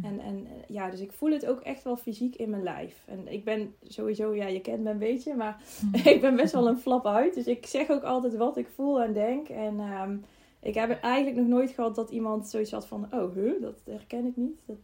En, 0.03 0.21
en 0.21 0.47
ja, 0.67 0.91
dus 0.91 1.01
ik 1.01 1.13
voel 1.13 1.31
het 1.31 1.47
ook 1.47 1.61
echt 1.61 1.83
wel 1.83 1.97
fysiek 1.97 2.37
in 2.37 2.51
mijn 2.51 2.63
lijf. 2.63 3.03
En 3.07 3.33
ik 3.33 3.45
ben 3.45 3.75
sowieso, 3.83 4.35
ja, 4.35 4.47
je 4.47 4.61
kent 4.61 4.83
me 4.83 4.91
een 4.91 4.99
beetje, 4.99 5.35
maar 5.35 5.63
hm. 5.81 6.09
ik 6.15 6.21
ben 6.21 6.37
best 6.37 6.53
wel 6.53 6.69
een 6.69 6.79
flap 6.79 7.07
uit. 7.07 7.35
Dus 7.35 7.47
ik 7.47 7.67
zeg 7.67 7.91
ook 7.91 8.03
altijd 8.03 8.37
wat 8.37 8.57
ik 8.57 8.69
voel 8.75 9.03
en 9.03 9.13
denk. 9.13 9.49
En 9.49 9.81
ehm, 9.81 10.17
ik 10.61 10.75
heb 10.75 11.03
eigenlijk 11.03 11.37
nog 11.37 11.47
nooit 11.47 11.71
gehad 11.71 11.95
dat 11.95 12.11
iemand 12.11 12.49
zoiets 12.49 12.71
had 12.71 12.87
van, 12.87 13.09
oh, 13.13 13.35
huh, 13.35 13.63
dat 13.63 13.81
herken 13.85 14.27
ik 14.27 14.37
niet. 14.37 14.61
Dat, 14.67 14.77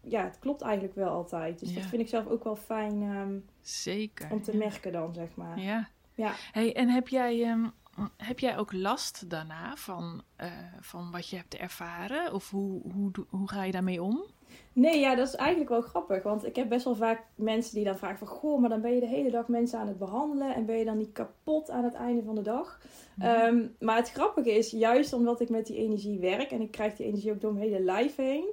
ja, 0.00 0.24
het 0.24 0.38
klopt 0.38 0.62
eigenlijk 0.62 0.94
wel 0.94 1.08
altijd. 1.08 1.60
Dus 1.60 1.74
dat 1.74 1.84
vind 1.84 2.02
ik 2.02 2.08
zelf 2.08 2.26
ook 2.26 2.44
wel 2.44 2.56
fijn 2.56 3.02
ehm, 3.02 3.38
Zeker, 3.60 4.28
om 4.30 4.42
te 4.42 4.56
merken 4.56 4.92
dan, 4.92 5.14
zeg 5.14 5.34
maar. 5.34 5.58
Ja. 5.60 5.88
ja. 6.14 6.32
Hey, 6.52 6.74
en 6.76 6.88
heb 6.88 7.08
jij, 7.08 7.50
um, 7.50 7.72
heb 8.16 8.38
jij 8.38 8.58
ook 8.58 8.72
last 8.72 9.30
daarna 9.30 9.76
van, 9.76 10.22
uh, 10.40 10.46
van 10.80 11.10
wat 11.10 11.28
je 11.28 11.36
hebt 11.36 11.54
ervaren? 11.54 12.32
Of 12.32 12.50
hoe, 12.50 12.80
hoe, 12.92 13.10
hoe 13.28 13.48
ga 13.48 13.64
je 13.64 13.72
daarmee 13.72 14.02
om? 14.02 14.24
Nee, 14.72 15.00
ja, 15.00 15.14
dat 15.14 15.28
is 15.28 15.34
eigenlijk 15.34 15.70
wel 15.70 15.80
grappig. 15.80 16.22
Want 16.22 16.46
ik 16.46 16.56
heb 16.56 16.68
best 16.68 16.84
wel 16.84 16.94
vaak 16.94 17.24
mensen 17.34 17.74
die 17.74 17.84
dan 17.84 17.98
vragen 17.98 18.18
van... 18.18 18.26
Goh, 18.26 18.60
maar 18.60 18.70
dan 18.70 18.80
ben 18.80 18.94
je 18.94 19.00
de 19.00 19.06
hele 19.06 19.30
dag 19.30 19.48
mensen 19.48 19.78
aan 19.78 19.88
het 19.88 19.98
behandelen... 19.98 20.54
en 20.54 20.66
ben 20.66 20.78
je 20.78 20.84
dan 20.84 20.96
niet 20.96 21.12
kapot 21.12 21.70
aan 21.70 21.84
het 21.84 21.94
einde 21.94 22.22
van 22.22 22.34
de 22.34 22.42
dag? 22.42 22.80
Mhm. 23.16 23.26
Ehm, 23.26 23.66
maar 23.78 23.96
het 23.96 24.10
grappige 24.10 24.52
is, 24.52 24.70
juist 24.70 25.12
omdat 25.12 25.40
ik 25.40 25.48
met 25.48 25.66
die 25.66 25.76
energie 25.76 26.18
werk... 26.18 26.50
en 26.50 26.60
ik 26.60 26.70
krijg 26.70 26.96
die 26.96 27.06
energie 27.06 27.32
ook 27.32 27.40
door 27.40 27.52
mijn 27.52 27.68
hele 27.68 27.84
lijf 27.84 28.16
heen... 28.16 28.50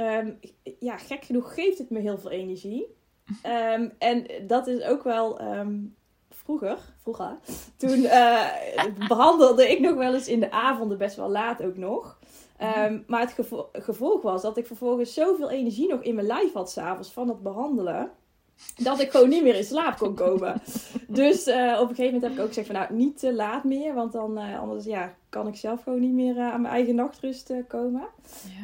Um, 0.00 0.38
ja, 0.78 0.96
gek 0.96 1.24
genoeg 1.24 1.54
geeft 1.54 1.78
het 1.78 1.90
me 1.90 2.00
heel 2.00 2.18
veel 2.18 2.30
energie. 2.30 2.86
Um, 3.46 3.92
en 3.98 4.26
dat 4.46 4.66
is 4.66 4.82
ook 4.82 5.02
wel 5.02 5.40
vroeger, 6.30 6.78
vroeger, 7.02 7.36
toen 7.76 7.98
uh, 7.98 8.44
behandelde 9.08 9.70
ik 9.70 9.80
nog 9.80 9.94
wel 9.94 10.14
eens 10.14 10.28
in 10.28 10.40
de 10.40 10.50
avonden, 10.50 10.98
best 10.98 11.16
wel 11.16 11.30
laat 11.30 11.62
ook 11.62 11.76
nog. 11.76 12.18
Um, 12.86 13.04
maar 13.06 13.20
het 13.20 13.34
gevolg 13.72 14.22
was 14.22 14.42
dat 14.42 14.56
ik 14.56 14.66
vervolgens 14.66 15.14
zoveel 15.14 15.50
energie 15.50 15.88
nog 15.88 16.02
in 16.02 16.14
mijn 16.14 16.26
lijf 16.26 16.52
had 16.52 16.70
s'avonds 16.70 17.12
van 17.12 17.28
het 17.28 17.42
behandelen. 17.42 18.10
Dat 18.76 19.00
ik 19.00 19.10
gewoon 19.10 19.28
niet 19.28 19.42
meer 19.42 19.54
in 19.54 19.64
slaap 19.64 19.98
kon 19.98 20.14
komen. 20.14 20.62
dus 21.06 21.46
uh, 21.46 21.78
op 21.80 21.88
een 21.88 21.94
gegeven 21.94 22.04
moment 22.04 22.22
heb 22.22 22.32
ik 22.32 22.40
ook 22.40 22.46
gezegd 22.46 22.66
van 22.66 22.76
nou 22.76 22.92
niet 22.92 23.18
te 23.18 23.34
laat 23.34 23.64
meer. 23.64 23.94
Want 23.94 24.12
dan 24.12 24.38
uh, 24.38 24.60
anders 24.60 24.84
ja, 24.84 25.14
kan 25.28 25.46
ik 25.46 25.56
zelf 25.56 25.82
gewoon 25.82 26.00
niet 26.00 26.12
meer 26.12 26.38
aan 26.40 26.60
mijn 26.60 26.74
eigen 26.74 26.94
nachtrust 26.94 27.52
komen. 27.68 28.06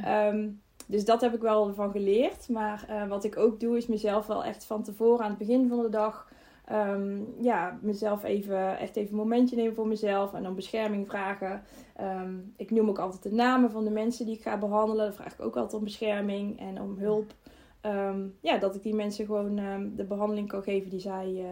Ja. 0.02 0.28
Um, 0.28 0.62
dus 0.86 1.04
dat 1.04 1.20
heb 1.20 1.34
ik 1.34 1.40
wel 1.40 1.74
van 1.74 1.90
geleerd. 1.90 2.48
Maar 2.48 3.06
wat 3.08 3.24
ik 3.24 3.36
ook 3.36 3.60
doe, 3.60 3.76
is 3.76 3.86
mezelf 3.86 4.26
wel 4.26 4.44
echt 4.44 4.64
van 4.64 4.82
tevoren 4.82 5.24
aan 5.24 5.30
het 5.30 5.38
begin 5.38 5.68
van 5.68 5.82
de 5.82 5.88
dag. 5.88 6.28
Um, 6.72 7.34
ja, 7.40 7.78
mezelf 7.82 8.24
even, 8.24 8.78
echt 8.78 8.96
even 8.96 9.10
een 9.10 9.16
momentje 9.16 9.56
nemen 9.56 9.74
voor 9.74 9.86
mezelf 9.86 10.34
en 10.34 10.46
om 10.46 10.54
bescherming 10.54 11.06
vragen. 11.06 11.62
Um, 12.00 12.52
ik 12.56 12.70
noem 12.70 12.88
ook 12.88 12.98
altijd 12.98 13.22
de 13.22 13.32
namen 13.32 13.70
van 13.70 13.84
de 13.84 13.90
mensen 13.90 14.26
die 14.26 14.34
ik 14.34 14.42
ga 14.42 14.58
behandelen. 14.58 15.04
Dan 15.04 15.14
vraag 15.14 15.32
ik 15.32 15.40
ook 15.40 15.56
altijd 15.56 15.74
om 15.74 15.84
bescherming 15.84 16.58
en 16.58 16.80
om 16.80 16.98
hulp. 16.98 17.34
Um, 17.82 18.34
ja, 18.40 18.58
dat 18.58 18.74
ik 18.74 18.82
die 18.82 18.94
mensen 18.94 19.26
gewoon 19.26 19.56
de 19.96 20.04
behandeling 20.04 20.48
kan 20.48 20.62
geven 20.62 20.90
die 20.90 21.00
zij 21.00 21.32
uh, 21.32 21.46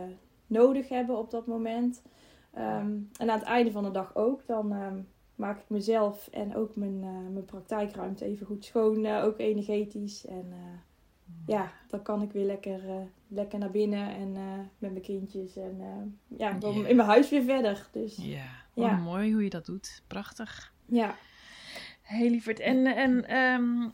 nodig 0.46 0.88
hebben 0.88 1.18
op 1.18 1.30
dat 1.30 1.46
moment. 1.46 2.02
en 2.52 3.08
aan 3.16 3.28
het 3.28 3.42
einde 3.42 3.70
van 3.70 3.84
de 3.84 3.90
dag 3.90 4.16
ook. 4.16 4.46
Dan 4.46 4.74
maak 5.34 5.58
ik 5.58 5.68
mezelf 5.68 6.28
en 6.28 6.56
ook 6.56 6.76
mijn, 6.76 7.02
uh, 7.02 7.32
mijn 7.32 7.44
praktijkruimte 7.44 8.24
even 8.24 8.46
goed 8.46 8.64
schoon, 8.64 9.04
uh, 9.04 9.24
ook 9.24 9.38
energetisch. 9.38 10.26
En 10.26 10.52
ja, 11.46 11.72
dan 11.88 12.02
kan 12.02 12.22
ik 12.22 12.32
weer 12.32 12.46
lekker, 12.46 12.80
lekker 13.28 13.58
naar 13.58 13.70
binnen 13.70 14.08
en 14.08 14.32
met 14.78 14.90
mijn 14.90 15.02
kindjes 15.02 15.56
en 15.56 15.80
ja, 16.38 16.52
dan 16.52 16.86
in 16.86 16.96
mijn 16.96 17.08
huis 17.08 17.30
weer 17.30 17.42
verder. 17.42 17.88
Dus, 17.92 18.16
ja, 18.16 18.46
ja. 18.74 18.96
mooi 18.96 19.32
hoe 19.32 19.42
je 19.42 19.50
dat 19.50 19.66
doet. 19.66 20.02
Prachtig. 20.06 20.72
Ja. 20.86 21.14
Heel 22.02 22.30
lieverd. 22.30 22.60
En, 22.60 22.86
en 22.86 23.36
um, 23.36 23.92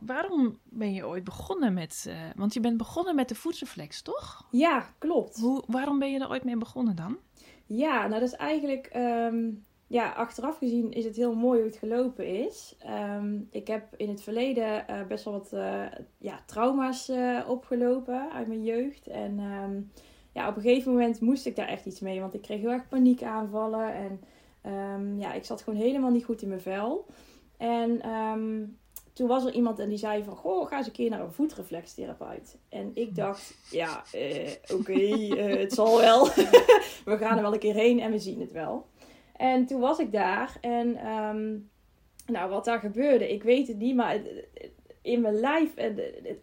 waarom 0.00 0.58
ben 0.64 0.92
je 0.92 1.06
ooit 1.06 1.24
begonnen 1.24 1.74
met... 1.74 2.12
want 2.36 2.54
je 2.54 2.60
bent 2.60 2.76
begonnen 2.76 3.14
met 3.14 3.28
de 3.28 3.34
voedselflex, 3.34 4.02
toch? 4.02 4.48
Ja, 4.50 4.86
klopt. 4.98 5.40
Hoe, 5.40 5.64
waarom 5.66 5.98
ben 5.98 6.12
je 6.12 6.20
er 6.20 6.30
ooit 6.30 6.44
mee 6.44 6.56
begonnen 6.56 6.96
dan? 6.96 7.18
Ja, 7.66 8.06
nou 8.06 8.20
dat 8.20 8.28
is 8.28 8.36
eigenlijk... 8.36 8.90
Um, 8.96 9.64
ja, 9.92 10.10
achteraf 10.10 10.58
gezien 10.58 10.92
is 10.92 11.04
het 11.04 11.16
heel 11.16 11.34
mooi 11.34 11.58
hoe 11.58 11.68
het 11.68 11.78
gelopen 11.78 12.26
is. 12.26 12.76
Ehm, 12.78 13.38
ik 13.50 13.66
heb 13.66 13.94
in 13.96 14.08
het 14.08 14.22
verleden 14.22 14.84
uh, 14.90 15.06
best 15.06 15.24
wel 15.24 15.32
wat 15.32 15.50
uh, 15.54 15.84
ja, 16.18 16.40
trauma's 16.46 17.08
uh, 17.08 17.40
opgelopen 17.48 18.32
uit 18.32 18.46
mijn 18.46 18.62
jeugd. 18.62 19.06
En 19.06 19.38
um, 19.38 19.90
ja, 20.32 20.48
op 20.48 20.56
een 20.56 20.62
gegeven 20.62 20.92
moment 20.92 21.20
moest 21.20 21.46
ik 21.46 21.56
daar 21.56 21.68
echt 21.68 21.86
iets 21.86 22.00
mee. 22.00 22.20
Want 22.20 22.34
ik 22.34 22.42
kreeg 22.42 22.60
heel 22.60 22.70
erg 22.70 22.88
paniekaanvallen. 22.88 23.94
En 23.94 24.20
um, 24.72 25.18
ja, 25.18 25.32
ik 25.32 25.44
zat 25.44 25.62
gewoon 25.62 25.80
helemaal 25.80 26.10
niet 26.10 26.24
goed 26.24 26.42
in 26.42 26.48
mijn 26.48 26.60
vel. 26.60 27.06
En 27.56 28.00
toen 29.12 29.28
was 29.28 29.44
er 29.44 29.52
iemand 29.52 29.78
en 29.78 29.88
die 29.88 29.98
zei 29.98 30.24
van... 30.24 30.36
Goh, 30.36 30.68
ga 30.68 30.76
eens 30.76 30.86
een 30.86 30.92
keer 30.92 31.10
naar 31.10 31.20
een 31.20 31.32
voetreflextherapeut. 31.32 32.56
En 32.68 32.90
ik 32.94 33.14
dacht, 33.14 33.54
ja, 33.70 34.02
oké, 34.74 35.02
het 35.36 35.72
zal 35.72 35.98
wel. 35.98 36.24
we 37.10 37.16
gaan 37.18 37.36
er 37.36 37.42
wel 37.42 37.52
een 37.52 37.58
keer 37.58 37.74
heen 37.74 38.00
en 38.00 38.10
we 38.10 38.18
zien 38.18 38.40
het 38.40 38.52
wel. 38.52 38.86
En 39.36 39.66
toen 39.66 39.80
was 39.80 39.98
ik 39.98 40.12
daar 40.12 40.56
en 40.60 41.06
um, 41.08 41.70
nou, 42.26 42.50
wat 42.50 42.64
daar 42.64 42.78
gebeurde, 42.78 43.32
ik 43.32 43.42
weet 43.42 43.68
het 43.68 43.78
niet, 43.78 43.94
maar 43.94 44.20
in 45.02 45.20
mijn 45.20 45.40
lijf, 45.40 45.74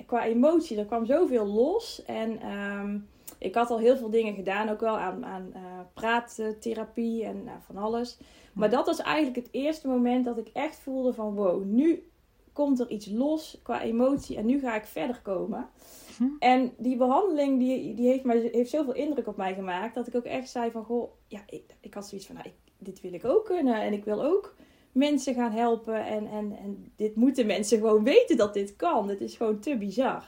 qua 0.06 0.26
emotie, 0.26 0.78
er 0.78 0.86
kwam 0.86 1.06
zoveel 1.06 1.46
los. 1.46 2.04
En 2.06 2.52
um, 2.52 3.08
ik 3.38 3.56
had 3.56 3.70
al 3.70 3.80
heel 3.80 3.98
veel 3.98 4.10
dingen 4.10 4.34
gedaan, 4.34 4.70
ook 4.70 4.80
wel 4.80 4.98
aan, 4.98 5.26
aan 5.26 5.52
uh, 5.56 5.62
praattherapie 5.94 7.24
en 7.24 7.42
uh, 7.46 7.52
van 7.66 7.78
alles. 7.78 8.18
Maar 8.54 8.70
dat 8.70 8.86
was 8.86 9.02
eigenlijk 9.02 9.36
het 9.36 9.50
eerste 9.52 9.88
moment 9.88 10.26
dat 10.26 10.38
ik 10.38 10.50
echt 10.54 10.80
voelde 10.80 11.14
van 11.14 11.34
wow, 11.34 11.64
nu 11.64 12.10
komt 12.54 12.80
er 12.80 12.90
iets 12.90 13.08
los 13.08 13.60
qua 13.64 13.82
emotie 13.82 14.38
en 14.38 14.46
nu 14.46 14.60
ga 14.60 14.76
ik 14.76 14.86
verder 14.86 15.20
komen. 15.22 15.70
Hm. 16.18 16.24
En 16.40 16.74
die 16.78 16.98
behandeling 16.98 17.60
die, 17.60 17.94
die 17.94 18.08
heeft, 18.08 18.24
mij, 18.24 18.50
heeft 18.52 18.70
zoveel 18.70 18.94
indruk 18.94 19.28
op 19.28 19.38
mij 19.38 19.54
gemaakt 19.54 19.96
dat 19.96 20.08
ik 20.08 20.16
ook 20.16 20.26
echt 20.26 20.50
zei 20.50 20.72
van 20.72 20.84
goh, 20.84 21.12
ja, 21.28 21.40
ik, 21.48 21.64
ik 21.80 21.94
had 21.94 22.08
zoiets 22.08 22.28
van 22.28 22.36
nou, 22.36 22.48
ik, 22.48 22.69
dit 22.80 23.02
wil 23.02 23.14
ik 23.14 23.26
ook 23.26 23.46
kunnen. 23.46 23.82
En 23.82 23.94
ik 23.94 24.04
wil 24.04 24.24
ook 24.24 24.56
mensen 24.92 25.34
gaan 25.34 25.52
helpen. 25.52 26.06
En, 26.06 26.28
en, 26.28 26.58
en 26.64 26.92
dit 26.96 27.16
moeten 27.16 27.46
mensen 27.46 27.78
gewoon 27.78 28.04
weten 28.04 28.38
dat 28.38 28.54
dit 28.54 28.76
kan. 28.76 29.10
Het 29.10 29.22
is 29.22 29.36
gewoon 29.36 29.60
te 29.60 29.78
bizar. 29.78 30.24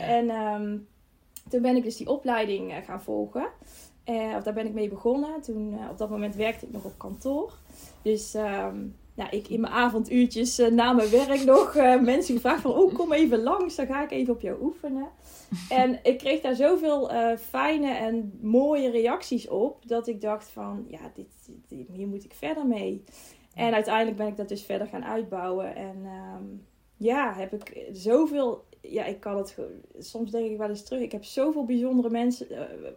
En 0.00 0.30
um, 0.30 0.88
toen 1.48 1.62
ben 1.62 1.76
ik 1.76 1.82
dus 1.82 1.96
die 1.96 2.08
opleiding 2.08 2.72
uh, 2.72 2.76
gaan 2.84 3.02
volgen. 3.02 3.48
Uh, 4.06 4.34
of 4.36 4.42
daar 4.42 4.54
ben 4.54 4.66
ik 4.66 4.72
mee 4.72 4.88
begonnen. 4.88 5.40
Toen, 5.40 5.72
uh, 5.72 5.90
op 5.90 5.98
dat 5.98 6.10
moment 6.10 6.34
werkte 6.34 6.66
ik 6.66 6.72
nog 6.72 6.84
op 6.84 6.98
kantoor. 6.98 7.52
Dus 8.02 8.34
um, 8.34 8.96
nou, 9.16 9.30
ik 9.30 9.48
in 9.48 9.60
mijn 9.60 9.72
avonduurtjes 9.72 10.56
na 10.70 10.92
mijn 10.92 11.10
werk 11.10 11.44
nog 11.44 11.74
mensen 12.00 12.34
gevraagd 12.34 12.62
van... 12.62 12.74
Oh, 12.74 12.94
kom 12.94 13.12
even 13.12 13.42
langs, 13.42 13.74
dan 13.74 13.86
ga 13.86 14.02
ik 14.02 14.10
even 14.10 14.34
op 14.34 14.40
jou 14.40 14.62
oefenen. 14.62 15.08
En 15.68 15.98
ik 16.02 16.18
kreeg 16.18 16.40
daar 16.40 16.54
zoveel 16.54 17.12
uh, 17.12 17.36
fijne 17.36 17.90
en 17.90 18.38
mooie 18.40 18.90
reacties 18.90 19.48
op. 19.48 19.88
Dat 19.88 20.06
ik 20.06 20.20
dacht 20.20 20.48
van, 20.48 20.84
ja, 20.88 21.10
dit, 21.14 21.50
dit, 21.68 21.88
hier 21.92 22.06
moet 22.06 22.24
ik 22.24 22.34
verder 22.34 22.66
mee. 22.66 23.04
En 23.54 23.74
uiteindelijk 23.74 24.16
ben 24.16 24.26
ik 24.26 24.36
dat 24.36 24.48
dus 24.48 24.62
verder 24.62 24.86
gaan 24.86 25.04
uitbouwen. 25.04 25.74
En 25.76 25.96
um, 25.96 26.66
ja, 26.96 27.34
heb 27.34 27.52
ik 27.52 27.88
zoveel... 27.92 28.64
Ja, 28.80 29.04
ik 29.04 29.20
kan 29.20 29.36
het... 29.36 29.58
Soms 29.98 30.30
denk 30.30 30.50
ik 30.50 30.58
wel 30.58 30.68
eens 30.68 30.84
terug. 30.84 31.00
Ik 31.00 31.12
heb 31.12 31.24
zoveel 31.24 31.64
bijzondere 31.64 32.10
mensen, 32.10 32.46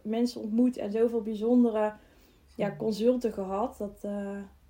mensen 0.04 0.42
ontmoet. 0.42 0.78
En 0.78 0.92
zoveel 0.92 1.22
bijzondere 1.22 1.94
ja, 2.56 2.76
consulten 2.78 3.34
gehad. 3.34 3.78
Dat, 3.78 4.08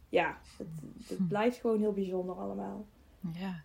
ja, 0.09 0.37
het, 0.57 0.67
het 1.07 1.17
hm. 1.17 1.27
blijft 1.27 1.57
gewoon 1.57 1.79
heel 1.79 1.93
bijzonder 1.93 2.35
allemaal. 2.35 2.85
Ja. 3.33 3.63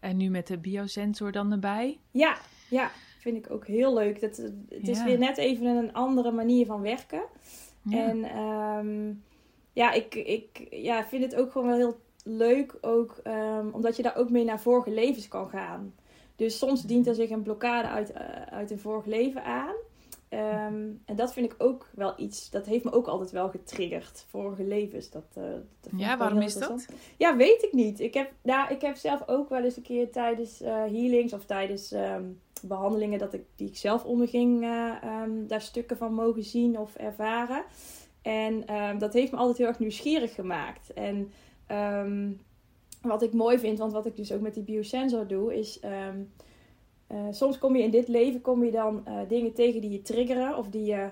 En 0.00 0.16
nu 0.16 0.28
met 0.28 0.46
de 0.46 0.58
biosensor 0.58 1.32
dan 1.32 1.52
erbij? 1.52 1.98
Ja, 2.10 2.38
ja 2.68 2.90
vind 3.20 3.36
ik 3.36 3.52
ook 3.52 3.66
heel 3.66 3.94
leuk. 3.94 4.20
Dat, 4.20 4.36
het 4.68 4.88
is 4.88 5.04
weer 5.04 5.18
net 5.18 5.38
even 5.38 5.66
een 5.66 5.92
andere 5.92 6.30
manier 6.30 6.66
van 6.66 6.80
werken. 6.80 7.22
En 7.90 8.24
ehm, 8.24 9.12
ja, 9.72 9.92
ik, 9.92 10.14
ik 10.14 10.66
ja, 10.70 11.04
vind 11.04 11.22
het 11.22 11.34
ook 11.34 11.52
gewoon 11.52 11.66
wel 11.66 11.76
heel 11.76 12.00
leuk. 12.24 12.78
Ook, 12.80 13.20
um, 13.24 13.70
omdat 13.72 13.96
je 13.96 14.02
daar 14.02 14.16
ook 14.16 14.30
mee 14.30 14.44
naar 14.44 14.60
vorige 14.60 14.90
levens 14.90 15.28
kan 15.28 15.48
gaan. 15.48 15.94
Dus 16.36 16.58
soms 16.58 16.82
dient 16.82 17.06
er 17.06 17.14
zich 17.14 17.30
een 17.30 17.42
blokkade 17.42 17.88
uit, 17.88 18.10
uh, 18.10 18.16
uit 18.42 18.70
een 18.70 18.78
vorig 18.78 19.04
leven 19.04 19.44
aan. 19.44 19.74
Um, 20.32 21.02
en 21.04 21.16
dat 21.16 21.32
vind 21.32 21.52
ik 21.52 21.54
ook 21.58 21.88
wel 21.94 22.12
iets, 22.16 22.50
dat 22.50 22.66
heeft 22.66 22.84
me 22.84 22.92
ook 22.92 23.06
altijd 23.06 23.30
wel 23.30 23.48
getriggerd. 23.48 24.24
Vorige 24.28 24.64
levens. 24.64 25.10
Dat, 25.10 25.24
uh, 25.38 25.44
dat 25.80 25.92
ja, 25.96 26.16
waarom 26.16 26.40
is 26.40 26.54
dat? 26.54 26.86
Ja, 27.16 27.36
weet 27.36 27.62
ik 27.62 27.72
niet. 27.72 28.00
Ik 28.00 28.14
heb, 28.14 28.32
nou, 28.42 28.72
ik 28.74 28.80
heb 28.80 28.96
zelf 28.96 29.22
ook 29.26 29.48
wel 29.48 29.64
eens 29.64 29.76
een 29.76 29.82
keer 29.82 30.10
tijdens 30.10 30.62
uh, 30.62 30.68
healings 30.68 31.32
of 31.32 31.44
tijdens 31.44 31.92
um, 31.92 32.40
behandelingen 32.62 33.18
dat 33.18 33.34
ik, 33.34 33.44
die 33.56 33.68
ik 33.68 33.76
zelf 33.76 34.04
onderging, 34.04 34.62
uh, 34.62 34.94
um, 35.22 35.46
daar 35.46 35.60
stukken 35.62 35.96
van 35.96 36.14
mogen 36.14 36.44
zien 36.44 36.78
of 36.78 36.94
ervaren. 36.94 37.64
En 38.22 38.64
dat 38.98 39.12
heeft 39.12 39.32
me 39.32 39.38
altijd 39.38 39.58
heel 39.58 39.66
erg 39.66 39.78
nieuwsgierig 39.78 40.34
gemaakt. 40.34 40.92
En 40.92 41.30
wat 43.02 43.22
ik 43.22 43.32
mooi 43.32 43.58
vind, 43.58 43.78
want 43.78 43.92
wat 43.92 44.06
ik 44.06 44.16
dus 44.16 44.32
ook 44.32 44.40
met 44.40 44.54
die 44.54 44.62
biosensor 44.62 45.26
doe, 45.26 45.58
is 45.58 45.80
uh, 47.12 47.26
soms 47.30 47.58
kom 47.58 47.76
je 47.76 47.82
in 47.82 47.90
dit 47.90 48.08
leven 48.08 48.40
kom 48.40 48.64
je 48.64 48.70
dan 48.70 49.04
uh, 49.08 49.18
dingen 49.28 49.52
tegen 49.52 49.80
die 49.80 49.90
je 49.90 50.02
triggeren 50.02 50.56
of 50.56 50.68
die 50.68 50.84
je 50.84 51.08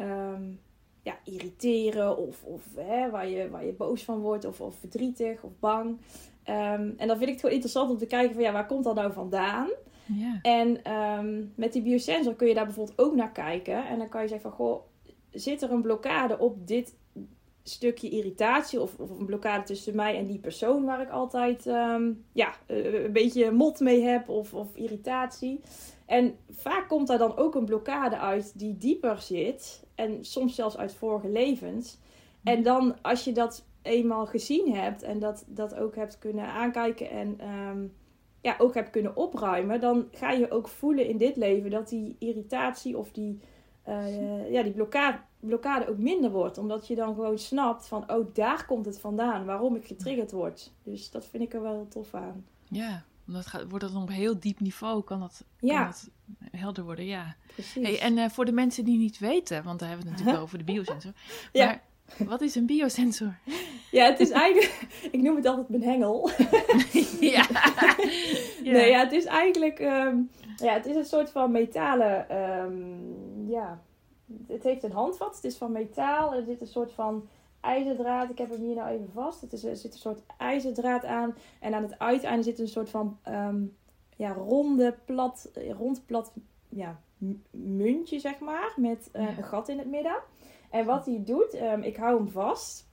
um, 0.00 0.60
ja, 1.02 1.18
irriteren 1.24 2.16
of, 2.16 2.44
of 2.44 2.62
hè, 2.76 3.10
waar, 3.10 3.28
je, 3.28 3.50
waar 3.50 3.64
je 3.64 3.72
boos 3.72 4.04
van 4.04 4.20
wordt 4.20 4.44
of, 4.44 4.60
of 4.60 4.74
verdrietig 4.74 5.42
of 5.42 5.52
bang. 5.58 5.98
Ehm, 6.42 6.90
en 6.96 7.06
dan 7.06 7.16
vind 7.16 7.22
ik 7.22 7.28
het 7.28 7.40
gewoon 7.40 7.54
interessant 7.54 7.90
om 7.90 7.98
te 7.98 8.06
kijken 8.06 8.34
van 8.34 8.42
ja, 8.42 8.52
waar 8.52 8.66
komt 8.66 8.84
dat 8.84 8.94
nou 8.94 9.12
vandaan? 9.12 9.68
Ja. 10.06 10.38
En 10.42 10.84
ehm, 10.84 11.44
met 11.54 11.72
die 11.72 11.82
biosensor 11.82 12.34
kun 12.34 12.48
je 12.48 12.54
daar 12.54 12.64
bijvoorbeeld 12.64 12.98
ook 12.98 13.14
naar 13.14 13.32
kijken. 13.32 13.86
En 13.86 13.98
dan 13.98 14.08
kan 14.08 14.22
je 14.22 14.28
zeggen 14.28 14.50
van, 14.50 14.66
goh, 14.66 14.82
zit 15.30 15.62
er 15.62 15.72
een 15.72 15.82
blokkade 15.82 16.38
op 16.38 16.66
dit 16.66 16.94
stukje 17.62 18.08
irritatie? 18.08 18.80
Of, 18.80 18.98
of 18.98 19.10
een 19.10 19.26
blokkade 19.26 19.62
tussen 19.62 19.96
mij 19.96 20.16
en 20.16 20.26
die 20.26 20.38
persoon 20.38 20.84
waar 20.84 21.00
ik 21.00 21.10
altijd 21.10 21.66
ehm, 21.66 22.12
ja, 22.32 22.54
eh, 22.66 23.04
een 23.04 23.12
beetje 23.12 23.50
mot 23.50 23.80
mee 23.80 24.02
heb 24.02 24.28
of, 24.28 24.54
of 24.54 24.76
irritatie? 24.76 25.60
En 26.06 26.36
vaak 26.50 26.88
komt 26.88 27.06
daar 27.06 27.18
dan 27.18 27.36
ook 27.36 27.54
een 27.54 27.64
blokkade 27.64 28.18
uit 28.18 28.58
die 28.58 28.76
dieper 28.76 29.20
zit. 29.20 29.86
En 29.94 30.24
soms 30.24 30.54
zelfs 30.54 30.76
uit 30.76 30.94
vorige 30.94 31.28
levens. 31.28 31.98
En 32.44 32.62
dan 32.62 33.02
als 33.02 33.24
je 33.24 33.32
dat 33.32 33.64
eenmaal 33.82 34.26
gezien 34.26 34.74
hebt 34.74 35.02
en 35.02 35.18
dat, 35.18 35.44
dat 35.46 35.74
ook 35.74 35.96
hebt 35.96 36.18
kunnen 36.18 36.46
aankijken 36.46 37.10
en 37.10 37.34
ehm, 37.38 37.86
ja, 38.40 38.54
ook 38.58 38.74
hebt 38.74 38.90
kunnen 38.90 39.16
opruimen, 39.16 39.80
dan 39.80 40.08
ga 40.12 40.30
je 40.30 40.50
ook 40.50 40.68
voelen 40.68 41.06
in 41.06 41.16
dit 41.16 41.36
leven 41.36 41.70
dat 41.70 41.88
die 41.88 42.16
irritatie 42.18 42.98
of 42.98 43.10
die, 43.12 43.40
uh, 43.88 44.50
ja, 44.54 44.62
die 44.62 44.72
blokkade, 44.72 45.18
blokkade 45.40 45.88
ook 45.88 45.98
minder 45.98 46.30
wordt. 46.30 46.58
Omdat 46.58 46.86
je 46.86 46.94
dan 46.94 47.14
gewoon 47.14 47.38
snapt 47.38 47.88
van, 47.88 48.12
oh, 48.12 48.34
daar 48.34 48.66
komt 48.66 48.86
het 48.86 49.00
vandaan, 49.00 49.44
waarom 49.44 49.76
ik 49.76 49.86
getriggerd 49.86 50.30
word. 50.30 50.72
Dus 50.82 51.10
dat 51.10 51.26
vind 51.26 51.42
ik 51.42 51.54
er 51.54 51.62
wel 51.62 51.72
heel 51.72 51.88
tof 51.88 52.14
aan. 52.14 52.44
Ja, 52.68 53.04
omdat 53.26 53.46
gaat, 53.46 53.64
wordt 53.68 53.84
dat 53.84 54.02
op 54.02 54.08
heel 54.08 54.40
diep 54.40 54.60
niveau, 54.60 55.02
kan 55.02 55.20
dat, 55.20 55.44
ja. 55.60 55.86
dat 55.86 56.10
helder 56.50 56.84
worden, 56.84 57.04
ja. 57.04 57.36
Precies. 57.54 57.86
Hey, 57.86 58.00
en 58.00 58.16
uh, 58.16 58.28
voor 58.28 58.44
de 58.44 58.52
mensen 58.52 58.84
die 58.84 58.98
niet 58.98 59.18
weten, 59.18 59.64
want 59.64 59.78
daar 59.78 59.88
hebben 59.88 60.06
we 60.06 60.12
het 60.12 60.18
natuurlijk 60.18 60.44
over 60.46 60.58
de 60.58 60.72
biosensor. 60.72 61.12
ja. 61.52 61.80
Maar 62.18 62.28
wat 62.28 62.40
is 62.40 62.54
een 62.54 62.66
biosensor? 62.66 63.38
Ja, 63.90 64.04
het 64.04 64.20
is 64.20 64.30
eigenlijk... 64.30 64.86
Ik 65.12 65.22
noem 65.22 65.36
het 65.36 65.46
altijd 65.46 65.68
mijn 65.68 65.82
hengel. 65.82 66.30
ja. 67.20 67.46
Nee, 68.62 68.90
ja, 68.90 68.98
het 68.98 69.12
is 69.12 69.24
eigenlijk... 69.24 69.78
Um, 69.78 70.30
ja, 70.56 70.72
het 70.72 70.86
is 70.86 70.96
een 70.96 71.04
soort 71.04 71.30
van 71.30 71.50
metalen... 71.50 72.36
Um, 72.36 73.48
ja, 73.48 73.82
het 74.46 74.62
heeft 74.62 74.82
een 74.82 74.92
handvat. 74.92 75.34
Het 75.34 75.44
is 75.44 75.56
van 75.56 75.72
metaal. 75.72 76.34
Er 76.34 76.44
zit 76.44 76.60
een 76.60 76.66
soort 76.66 76.92
van 76.92 77.28
ijzerdraad. 77.60 78.30
Ik 78.30 78.38
heb 78.38 78.50
hem 78.50 78.62
hier 78.62 78.74
nou 78.74 78.88
even 78.88 79.10
vast. 79.12 79.40
Het 79.40 79.52
is, 79.52 79.64
er 79.64 79.76
zit 79.76 79.92
een 79.92 79.98
soort 79.98 80.22
ijzerdraad 80.36 81.04
aan. 81.04 81.34
En 81.60 81.74
aan 81.74 81.82
het 81.82 81.98
uiteinde 81.98 82.42
zit 82.42 82.58
een 82.58 82.68
soort 82.68 82.90
van... 82.90 83.18
Um, 83.28 83.76
ja, 84.16 84.32
ronde, 84.32 84.94
plat... 85.04 85.50
Rond, 85.78 86.06
plat... 86.06 86.32
Ja, 86.68 87.00
muntje, 87.50 88.18
zeg 88.18 88.38
maar. 88.38 88.72
Met 88.76 89.10
uh, 89.12 89.38
een 89.38 89.44
gat 89.44 89.68
in 89.68 89.78
het 89.78 89.90
midden. 89.90 90.16
En 90.70 90.86
wat 90.86 91.06
hij 91.06 91.22
doet, 91.24 91.54
um, 91.54 91.82
ik 91.82 91.96
hou 91.96 92.16
hem 92.16 92.28
vast. 92.28 92.88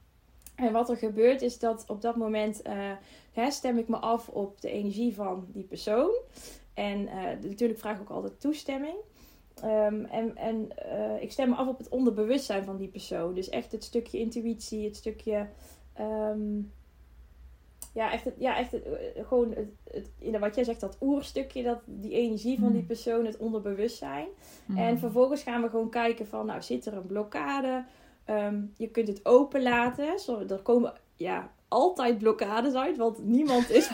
En 0.56 0.74
wat 0.74 0.90
er 0.90 0.98
gebeurt 0.98 1.42
is 1.42 1.60
dat 1.60 1.84
op 1.88 2.02
dat 2.02 2.16
moment 2.16 2.68
uh, 2.68 2.92
hè, 3.32 3.52
stem 3.52 3.78
ik 3.78 3.88
me 3.88 3.98
af 3.98 4.30
op 4.30 4.62
de 4.62 4.72
energie 4.72 5.16
van 5.16 5.46
die 5.48 5.64
persoon. 5.64 6.12
En 6.74 7.02
uh, 7.02 7.24
natuurlijk 7.42 7.80
vraag 7.80 7.96
ik 7.96 8.02
ook 8.02 8.10
altijd 8.10 8.40
toestemming. 8.40 8.96
Um, 9.64 10.06
en 10.06 10.36
en 10.36 10.70
uh, 10.86 11.22
ik 11.22 11.32
stem 11.32 11.50
me 11.50 11.56
af 11.56 11.68
op 11.68 11.78
het 11.78 11.90
onderbewustzijn 11.90 12.64
van 12.64 12.78
die 12.78 12.88
persoon. 12.88 13.34
Dus 13.34 13.50
echt 13.50 13.72
het 13.72 13.84
stukje 13.84 14.18
intuïtie, 14.20 14.86
het 14.86 14.96
stukje. 14.96 15.48
Um, 16.00 16.72
ja, 17.94 18.12
echt, 18.12 18.24
het, 18.24 18.36
ja, 18.38 18.58
echt 18.58 18.72
het, 18.72 18.84
gewoon 19.28 19.54
het, 19.54 19.70
het, 20.20 20.40
wat 20.40 20.56
jij 20.56 20.64
zegt, 20.64 20.80
dat 20.80 20.98
oerstukje, 21.02 21.64
dat, 21.64 21.80
die 21.86 22.12
energie 22.12 22.60
van 22.60 22.68
die 22.68 22.78
hmm. 22.78 22.88
persoon, 22.88 23.26
het 23.26 23.38
onderbewustzijn. 23.38 24.28
Mm. 24.66 24.78
En 24.78 25.00
vervolgens 25.00 25.44
gaan 25.44 25.62
we 25.62 25.70
gewoon 25.70 25.90
kijken 25.90 26.28
van, 26.28 26.46
nou, 26.46 26.62
zit 26.62 26.86
er 26.86 26.94
een 26.94 27.06
blokkade? 27.06 27.86
Um, 28.30 28.74
je 28.78 28.88
kunt 28.88 29.08
het 29.08 29.26
open 29.26 29.62
laten. 29.62 30.20
Zo, 30.20 30.40
er 30.48 30.62
komen 30.62 30.94
ja, 31.16 31.52
altijd 31.68 32.18
blokkades 32.18 32.74
uit, 32.74 32.98
want 32.98 33.24
niemand 33.24 33.70
is... 33.70 33.90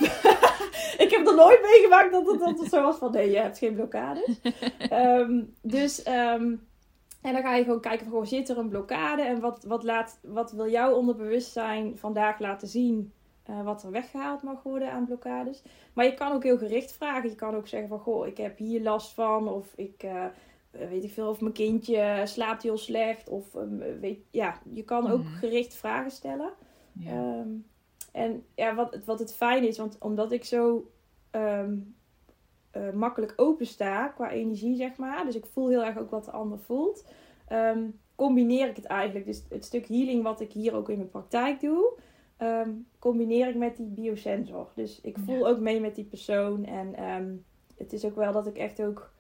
ik 1.06 1.08
heb 1.10 1.28
er 1.28 1.36
nooit 1.36 1.62
meegemaakt 1.62 2.12
dat 2.12 2.28
het, 2.28 2.40
dat 2.40 2.60
het 2.60 2.70
zo 2.70 2.82
was 2.82 2.98
van, 2.98 3.12
nee, 3.12 3.32
je 3.32 3.38
hebt 3.38 3.58
geen 3.58 3.76
blokkades. 3.76 4.40
um, 4.92 5.54
dus... 5.62 6.08
Um, 6.08 6.68
en 7.24 7.34
dan 7.34 7.42
ga 7.42 7.56
je 7.56 7.64
gewoon 7.64 7.80
kijken 7.80 8.10
van, 8.10 8.28
zit 8.28 8.50
er 8.50 8.58
een 8.58 8.70
blokkade? 8.70 9.22
En 9.22 9.40
wat, 9.40 9.64
wat, 9.64 9.84
laat, 9.84 10.20
wat 10.22 10.52
wil 10.52 10.70
jouw 10.70 10.94
onderbewustzijn 10.94 11.98
vandaag 11.98 12.40
laten 12.40 12.68
zien? 12.68 13.14
Uh, 13.50 13.64
wat 13.64 13.84
er 13.84 13.92
weggehaald 13.92 14.44
mag 14.44 14.64
worden 14.64 14.92
aan 14.92 15.06
blokkades. 15.06 15.64
Maar 15.94 16.06
je 16.06 16.14
kan 16.14 16.32
ook 16.32 16.44
heel 16.44 16.58
gericht 16.58 16.92
vragen. 16.92 17.30
Je 17.30 17.36
kan 17.36 17.56
ook 17.56 17.68
zeggen 17.68 17.90
van, 17.90 18.00
goh, 18.00 18.28
ik 18.28 18.38
heb 18.38 18.58
hier 18.58 18.82
last 18.82 19.14
van. 19.14 19.48
Of 19.48 19.74
ik, 19.76 20.04
uh, 20.04 20.26
weet 20.72 21.04
ik 21.04 21.12
veel, 21.12 21.30
of 21.30 21.42
mijn 21.42 21.54
kindje 21.54 22.22
slaapt 22.24 22.64
heel 22.64 22.78
slecht. 22.78 23.30
Of, 23.30 23.54
um, 23.54 24.00
weet, 24.00 24.20
ja, 24.32 24.60
je 24.74 24.84
kan 24.84 25.12
ook 25.12 25.24
mhm. 25.24 25.34
gericht 25.34 25.76
vragen 25.76 26.12
stellen. 26.12 26.50
Ja. 26.94 27.40
Um, 27.40 27.66
en 28.12 28.46
ja, 28.56 28.76
wat, 28.76 28.98
wat 29.06 29.20
het 29.20 29.36
fijn 29.36 29.68
is, 29.68 29.78
want 29.78 29.98
omdat 30.00 30.32
ik 30.32 30.44
zo 30.44 30.92
um, 31.32 31.96
uh, 32.78 32.92
makkelijk 32.92 33.34
open 33.36 33.66
sta 33.66 34.08
qua 34.08 34.32
energie, 34.32 34.76
zeg 34.76 34.98
maar. 34.98 35.26
Dus 35.26 35.36
ik 35.36 35.46
voel 35.46 35.70
heel 35.70 35.86
erg 35.86 35.98
ook 35.98 36.12
wat 36.12 36.26
de 36.26 36.32
ander 36.32 36.60
voelt. 36.60 37.06
combineer 38.16 38.70
ik 38.70 38.76
het 38.76 38.86
eigenlijk. 38.86 39.26
Dus 39.26 39.44
het 39.50 39.66
stuk 39.66 39.88
healing 39.88 40.24
wat 40.24 40.42
ik 40.42 40.52
hier 40.52 40.76
ook 40.76 40.90
in 40.90 40.98
mijn 40.98 41.10
praktijk 41.10 41.60
doe 41.60 41.94
um, 42.44 42.88
combineer 43.00 43.48
ik 43.48 43.56
met 43.56 43.76
die 43.76 43.88
biosensor. 43.88 44.72
Dus 44.76 45.02
ik 45.02 45.18
voel 45.26 45.48
ook 45.48 45.60
mee 45.60 45.80
met 45.80 45.96
die 45.96 46.06
persoon. 46.06 46.66
En 46.66 47.04
um, 47.04 47.46
het 47.78 47.94
is 47.94 48.06
ook 48.06 48.16
wel 48.16 48.32
dat 48.32 48.48
ik 48.48 48.58
echt 48.58 48.82
ook 48.82 49.12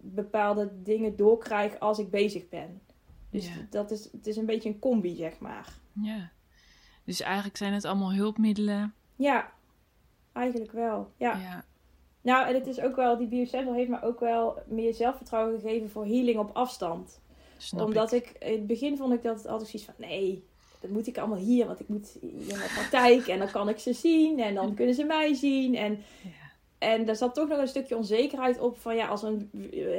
bepaalde 0.00 0.70
dingen 0.82 1.16
doorkrijg 1.16 1.78
als 1.78 1.98
ik 1.98 2.10
bezig 2.10 2.48
ben. 2.48 2.80
Dus 3.30 3.50
dat 3.70 3.90
is, 3.90 4.08
het 4.12 4.26
is 4.26 4.36
een 4.36 4.46
beetje 4.46 4.68
een 4.68 4.78
combi, 4.78 5.14
zeg 5.14 5.38
maar. 5.38 5.78
Ja. 5.92 6.30
Dus 7.06 7.20
eigenlijk 7.20 7.56
zijn 7.56 7.72
het 7.72 7.84
allemaal 7.84 8.12
hulpmiddelen. 8.12 8.94
Ja, 9.16 9.52
eigenlijk 10.32 10.72
wel. 10.72 11.10
Ja. 11.16 11.36
ja. 11.36 11.64
Nou, 12.20 12.46
en 12.46 12.54
het 12.54 12.66
is 12.66 12.80
ook 12.80 12.96
wel, 12.96 13.16
die 13.16 13.26
biosensor 13.26 13.74
heeft 13.74 13.90
me 13.90 14.02
ook 14.02 14.20
wel 14.20 14.58
meer 14.66 14.94
zelfvertrouwen 14.94 15.60
gegeven 15.60 15.90
voor 15.90 16.04
healing 16.04 16.38
op 16.38 16.50
afstand. 16.52 17.20
Omdat 17.76 18.12
ik. 18.12 18.28
ik, 18.28 18.42
in 18.42 18.52
het 18.52 18.66
begin 18.66 18.96
vond 18.96 19.12
ik 19.12 19.22
dat 19.22 19.46
altijd 19.46 19.70
zoiets 19.70 19.90
van, 19.90 20.08
nee, 20.08 20.44
dat 20.80 20.90
moet 20.90 21.06
ik 21.06 21.18
allemaal 21.18 21.38
hier, 21.38 21.66
want 21.66 21.80
ik 21.80 21.88
moet 21.88 22.16
in 22.20 22.44
mijn 22.46 22.70
praktijk 22.74 23.26
en 23.26 23.38
dan 23.38 23.50
kan 23.50 23.68
ik 23.68 23.78
ze 23.78 23.92
zien 23.92 24.40
en 24.40 24.54
dan 24.54 24.74
kunnen 24.74 24.94
ze 24.94 25.04
mij 25.04 25.34
zien. 25.34 25.74
En, 25.74 25.92
ja. 26.22 26.30
en 26.78 27.04
daar 27.04 27.16
zat 27.16 27.34
toch 27.34 27.48
nog 27.48 27.58
een 27.58 27.68
stukje 27.68 27.96
onzekerheid 27.96 28.58
op 28.60 28.78
van 28.78 28.96
ja, 28.96 29.06
als 29.06 29.22
een, 29.22 29.50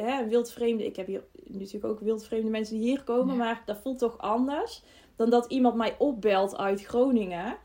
hè, 0.06 0.28
wildvreemde, 0.28 0.86
ik 0.86 0.96
heb 0.96 1.08
hier 1.08 1.24
natuurlijk 1.43 1.93
ook 1.93 2.00
wildvreemde 2.00 2.50
mensen 2.50 2.78
die 2.78 2.88
hier 2.88 3.04
komen, 3.04 3.38
maar 3.38 3.62
dat 3.65 3.78
voelt 3.82 4.00
toch 4.00 4.17
anders 4.17 4.84
dan 5.18 5.30
dat 5.30 5.46
iemand 5.52 5.76
mij 5.76 5.96
opbelt 5.98 6.58
uit 6.58 6.86
Groningen, 6.86 7.58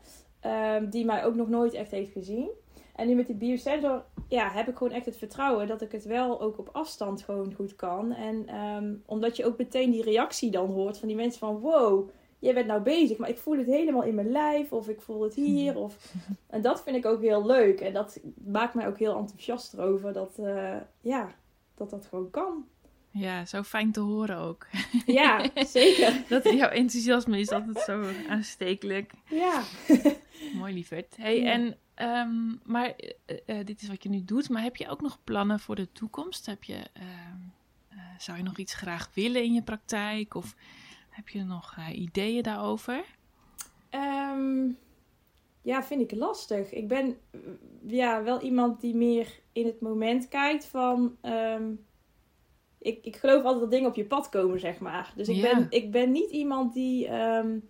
um, 0.45 0.89
die 0.89 1.05
mij 1.05 1.25
ook 1.25 1.35
nog 1.35 1.49
nooit 1.49 1.73
echt 1.73 1.91
heeft 1.91 2.11
gezien. 2.11 2.49
En 2.95 3.07
nu 3.07 3.15
met 3.15 3.27
die 3.27 3.35
biosensor 3.35 4.03
ja, 4.27 4.49
heb 4.49 4.67
ik 4.67 4.77
gewoon 4.77 4.93
echt 4.93 5.05
het 5.05 5.17
vertrouwen 5.17 5.67
dat 5.67 5.81
ik 5.81 5.91
het 5.91 6.05
wel 6.05 6.41
ook 6.41 6.57
op 6.57 6.69
afstand 6.71 7.23
gewoon 7.23 7.53
goed 7.53 7.75
kan. 7.75 8.11
En 8.11 8.55
um, 8.55 9.03
omdat 9.05 9.37
je 9.37 9.45
ook 9.45 9.57
meteen 9.57 9.91
die 9.91 10.03
reactie 10.03 10.51
dan 10.51 10.71
hoort 10.71 10.97
van 10.97 11.07
die 11.07 11.17
mensen 11.17 11.39
van 11.39 11.59
wow, 11.59 12.09
jij 12.39 12.53
bent 12.53 12.67
nou 12.67 12.81
bezig, 12.81 13.17
maar 13.17 13.29
ik 13.29 13.37
voel 13.37 13.57
het 13.57 13.67
helemaal 13.67 14.03
in 14.03 14.15
mijn 14.15 14.31
lijf 14.31 14.73
of 14.73 14.89
ik 14.89 15.01
voel 15.01 15.21
het 15.21 15.33
hier. 15.33 15.77
Of... 15.77 15.97
En 16.47 16.61
dat 16.61 16.83
vind 16.83 16.95
ik 16.95 17.05
ook 17.05 17.21
heel 17.21 17.45
leuk 17.45 17.79
en 17.79 17.93
dat 17.93 18.19
maakt 18.45 18.73
mij 18.73 18.87
ook 18.87 18.97
heel 18.97 19.17
enthousiast 19.17 19.73
erover 19.73 20.13
dat, 20.13 20.37
uh, 20.39 20.75
ja, 21.01 21.29
dat 21.75 21.89
dat 21.89 22.05
gewoon 22.05 22.29
kan. 22.29 22.65
Ja, 23.13 23.45
zo 23.45 23.63
fijn 23.63 23.91
te 23.91 23.99
horen 23.99 24.37
ook. 24.37 24.67
Ja, 25.05 25.49
zeker. 25.65 26.23
dat 26.27 26.43
jouw 26.43 26.69
enthousiasme 26.69 27.39
is 27.39 27.51
altijd 27.51 27.79
zo 27.79 28.05
aanstekelijk. 28.27 29.11
Ja. 29.29 29.63
Mooi 30.59 30.73
lieverd. 30.73 31.17
Hey, 31.17 31.45
en, 31.45 31.77
um, 32.07 32.59
maar 32.63 32.93
uh, 33.45 33.65
dit 33.65 33.81
is 33.81 33.87
wat 33.87 34.03
je 34.03 34.09
nu 34.09 34.23
doet, 34.25 34.49
maar 34.49 34.63
heb 34.63 34.75
je 34.75 34.89
ook 34.89 35.01
nog 35.01 35.19
plannen 35.23 35.59
voor 35.59 35.75
de 35.75 35.91
toekomst? 35.91 36.45
Heb 36.45 36.63
je, 36.63 36.87
uh, 37.93 37.99
zou 38.17 38.37
je 38.37 38.43
nog 38.43 38.57
iets 38.57 38.73
graag 38.73 39.09
willen 39.13 39.43
in 39.43 39.53
je 39.53 39.63
praktijk? 39.63 40.35
Of 40.35 40.55
heb 41.09 41.29
je 41.29 41.43
nog 41.43 41.77
ideeën 41.91 42.43
daarover? 42.43 43.03
Um, 43.91 44.77
ja, 45.61 45.83
vind 45.83 46.11
ik 46.11 46.17
lastig. 46.19 46.71
Ik 46.71 46.87
ben 46.87 47.17
ja, 47.87 48.23
wel 48.23 48.41
iemand 48.41 48.81
die 48.81 48.95
meer 48.95 49.39
in 49.51 49.65
het 49.65 49.81
moment 49.81 50.27
kijkt 50.27 50.65
van... 50.65 51.17
Um, 51.21 51.85
ik, 52.83 53.05
ik 53.05 53.15
geloof 53.15 53.43
altijd 53.43 53.61
dat 53.61 53.71
dingen 53.71 53.89
op 53.89 53.95
je 53.95 54.05
pad 54.05 54.29
komen, 54.29 54.59
zeg 54.59 54.79
maar. 54.79 55.13
Dus 55.15 55.27
ik, 55.27 55.41
ben, 55.41 55.67
ik 55.69 55.91
ben 55.91 56.11
niet 56.11 56.29
iemand 56.29 56.73
die... 56.73 57.09
Um, 57.13 57.63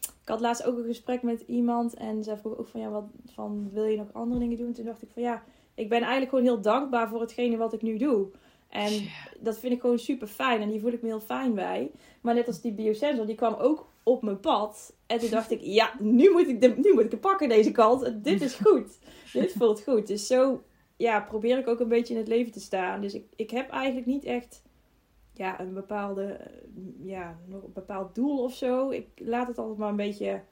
ik 0.00 0.34
had 0.34 0.40
laatst 0.40 0.64
ook 0.64 0.78
een 0.78 0.84
gesprek 0.84 1.22
met 1.22 1.40
iemand 1.46 1.94
en 1.94 2.24
zij 2.24 2.36
vroeg 2.36 2.56
ook 2.56 2.68
van... 2.68 2.80
Ja, 2.80 2.90
wat 2.90 3.04
van, 3.34 3.70
wil 3.72 3.84
je 3.84 3.96
nog 3.96 4.12
andere 4.12 4.40
dingen 4.40 4.56
doen? 4.56 4.72
Toen 4.72 4.84
dacht 4.84 5.02
ik 5.02 5.08
van 5.12 5.22
ja, 5.22 5.42
ik 5.74 5.88
ben 5.88 6.00
eigenlijk 6.00 6.30
gewoon 6.30 6.44
heel 6.44 6.60
dankbaar 6.60 7.08
voor 7.08 7.20
hetgene 7.20 7.56
wat 7.56 7.72
ik 7.72 7.82
nu 7.82 7.96
doe. 7.96 8.28
En 8.68 9.08
dat 9.40 9.58
vind 9.58 9.72
ik 9.72 9.80
gewoon 9.80 9.98
super 9.98 10.26
fijn 10.26 10.60
en 10.60 10.68
hier 10.68 10.80
voel 10.80 10.92
ik 10.92 11.02
me 11.02 11.08
heel 11.08 11.20
fijn 11.20 11.54
bij. 11.54 11.90
Maar 12.20 12.34
net 12.34 12.46
als 12.46 12.60
die 12.60 12.72
biosensor, 12.72 13.26
die 13.26 13.34
kwam 13.34 13.54
ook 13.54 13.88
op 14.02 14.22
mijn 14.22 14.40
pad. 14.40 14.92
En 15.06 15.18
toen 15.18 15.30
dacht 15.30 15.50
ik, 15.50 15.60
ja, 15.62 15.92
nu 15.98 16.30
moet 16.30 16.48
ik, 16.48 16.60
de, 16.60 16.74
nu 16.76 16.92
moet 16.92 17.04
ik 17.04 17.10
het 17.10 17.20
pakken 17.20 17.48
deze 17.48 17.70
kant. 17.70 18.24
Dit 18.24 18.42
is 18.42 18.54
goed. 18.64 18.98
Dit 19.32 19.52
voelt 19.52 19.82
goed. 19.82 20.06
Dus 20.06 20.26
zo 20.26 20.62
ja, 20.98 21.20
probeer 21.20 21.58
ik 21.58 21.68
ook 21.68 21.80
een 21.80 21.88
beetje 21.88 22.14
in 22.14 22.20
het 22.20 22.28
leven 22.28 22.52
te 22.52 22.60
staan. 22.60 23.00
Dus 23.00 23.14
ik, 23.14 23.24
ik 23.36 23.50
heb 23.50 23.70
eigenlijk 23.70 24.06
niet 24.06 24.24
echt 24.24 24.62
ja, 25.32 25.60
een 25.60 25.74
bepaalde, 25.74 26.24
eh, 26.24 26.52
ja, 27.02 27.36
nog 27.46 27.62
een 27.62 27.72
bepaald 27.72 28.14
doel 28.14 28.42
of 28.42 28.54
zo. 28.54 28.90
Ik 28.90 29.06
laat 29.16 29.46
het 29.48 29.58
altijd 29.58 29.78
maar 29.78 29.88
een 29.88 29.96
beetje 29.96 30.42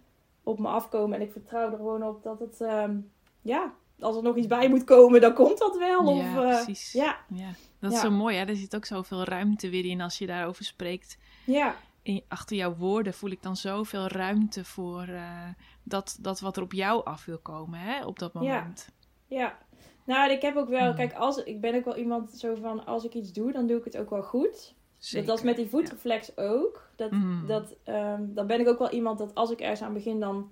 op 0.42 0.58
me 0.58 0.68
afkomen. 0.68 1.18
En 1.18 1.26
ik 1.26 1.32
vertrouw 1.32 1.70
er 1.70 1.76
gewoon 1.76 2.02
op 2.02 2.22
dat 2.22 2.38
het, 2.38 2.60
um, 2.60 3.10
ja, 3.42 3.74
als 4.00 4.16
er 4.16 4.22
nog 4.22 4.36
iets 4.36 4.46
bij 4.46 4.68
moet 4.68 4.84
komen, 4.84 5.20
dan 5.20 5.34
komt 5.34 5.58
dat 5.58 5.78
wel. 5.78 6.14
Ja, 6.14 6.38
of, 6.38 6.44
uh, 6.44 6.64
precies. 6.64 6.92
Ja. 6.92 7.16
ja. 7.34 7.48
Dat 7.78 7.90
is 7.92 7.96
Ja. 7.96 8.04
zo 8.04 8.10
mooi, 8.10 8.36
hè? 8.36 8.44
Er 8.44 8.56
zit 8.56 8.76
ook 8.76 8.84
zoveel 8.84 9.24
ruimte 9.24 9.68
weer 9.68 9.84
in 9.84 10.00
als 10.00 10.18
je 10.18 10.26
daarover 10.26 10.64
spreekt. 10.64 11.18
ja, 11.44 11.74
In, 12.02 12.22
achter 12.28 12.56
jouw 12.56 12.74
woorden 12.74 13.14
voel 13.14 13.30
ik 13.30 13.42
dan 13.42 13.56
zoveel 13.56 14.06
ruimte 14.06 14.64
voor 14.64 15.02
eh, 15.02 15.48
dat, 15.82 16.18
dat 16.20 16.40
wat 16.40 16.56
er 16.56 16.62
op 16.62 16.72
jou 16.72 17.04
af 17.04 17.24
wil 17.24 17.38
komen, 17.38 17.78
hè? 17.80 18.04
Op 18.04 18.18
dat 18.18 18.32
Ja. 18.32 18.40
moment. 18.40 18.88
ja. 19.26 19.58
Nou, 20.06 20.30
ik 20.30 20.42
heb 20.42 20.56
ook 20.56 20.68
wel, 20.68 20.86
Hmm. 20.86 20.94
kijk, 20.94 21.14
als, 21.14 21.36
ik 21.44 21.60
ben 21.60 21.74
ook 21.74 21.84
wel 21.84 21.96
iemand 21.96 22.30
zo 22.30 22.54
van, 22.54 22.86
als 22.86 23.04
ik 23.04 23.14
iets 23.14 23.32
doe, 23.32 23.52
dan 23.52 23.66
doe 23.66 23.78
ik 23.78 23.84
het 23.84 23.96
ook 23.98 24.10
wel 24.10 24.22
goed. 24.22 24.74
Zeker. 24.98 25.26
Dat 25.26 25.36
was 25.36 25.44
met 25.44 25.56
die 25.56 25.66
voetreflex 25.68 26.36
ook. 26.36 26.90
Dat, 26.96 27.10
Mm. 27.10 27.46
dat, 27.46 27.76
ehm, 27.84 28.22
dan 28.26 28.46
ben 28.46 28.60
ik 28.60 28.68
ook 28.68 28.78
wel 28.78 28.90
iemand 28.90 29.18
dat 29.18 29.34
als 29.34 29.50
ik 29.50 29.60
ergens 29.60 29.82
aan 29.82 29.92
begin, 29.92 30.20
dan 30.20 30.50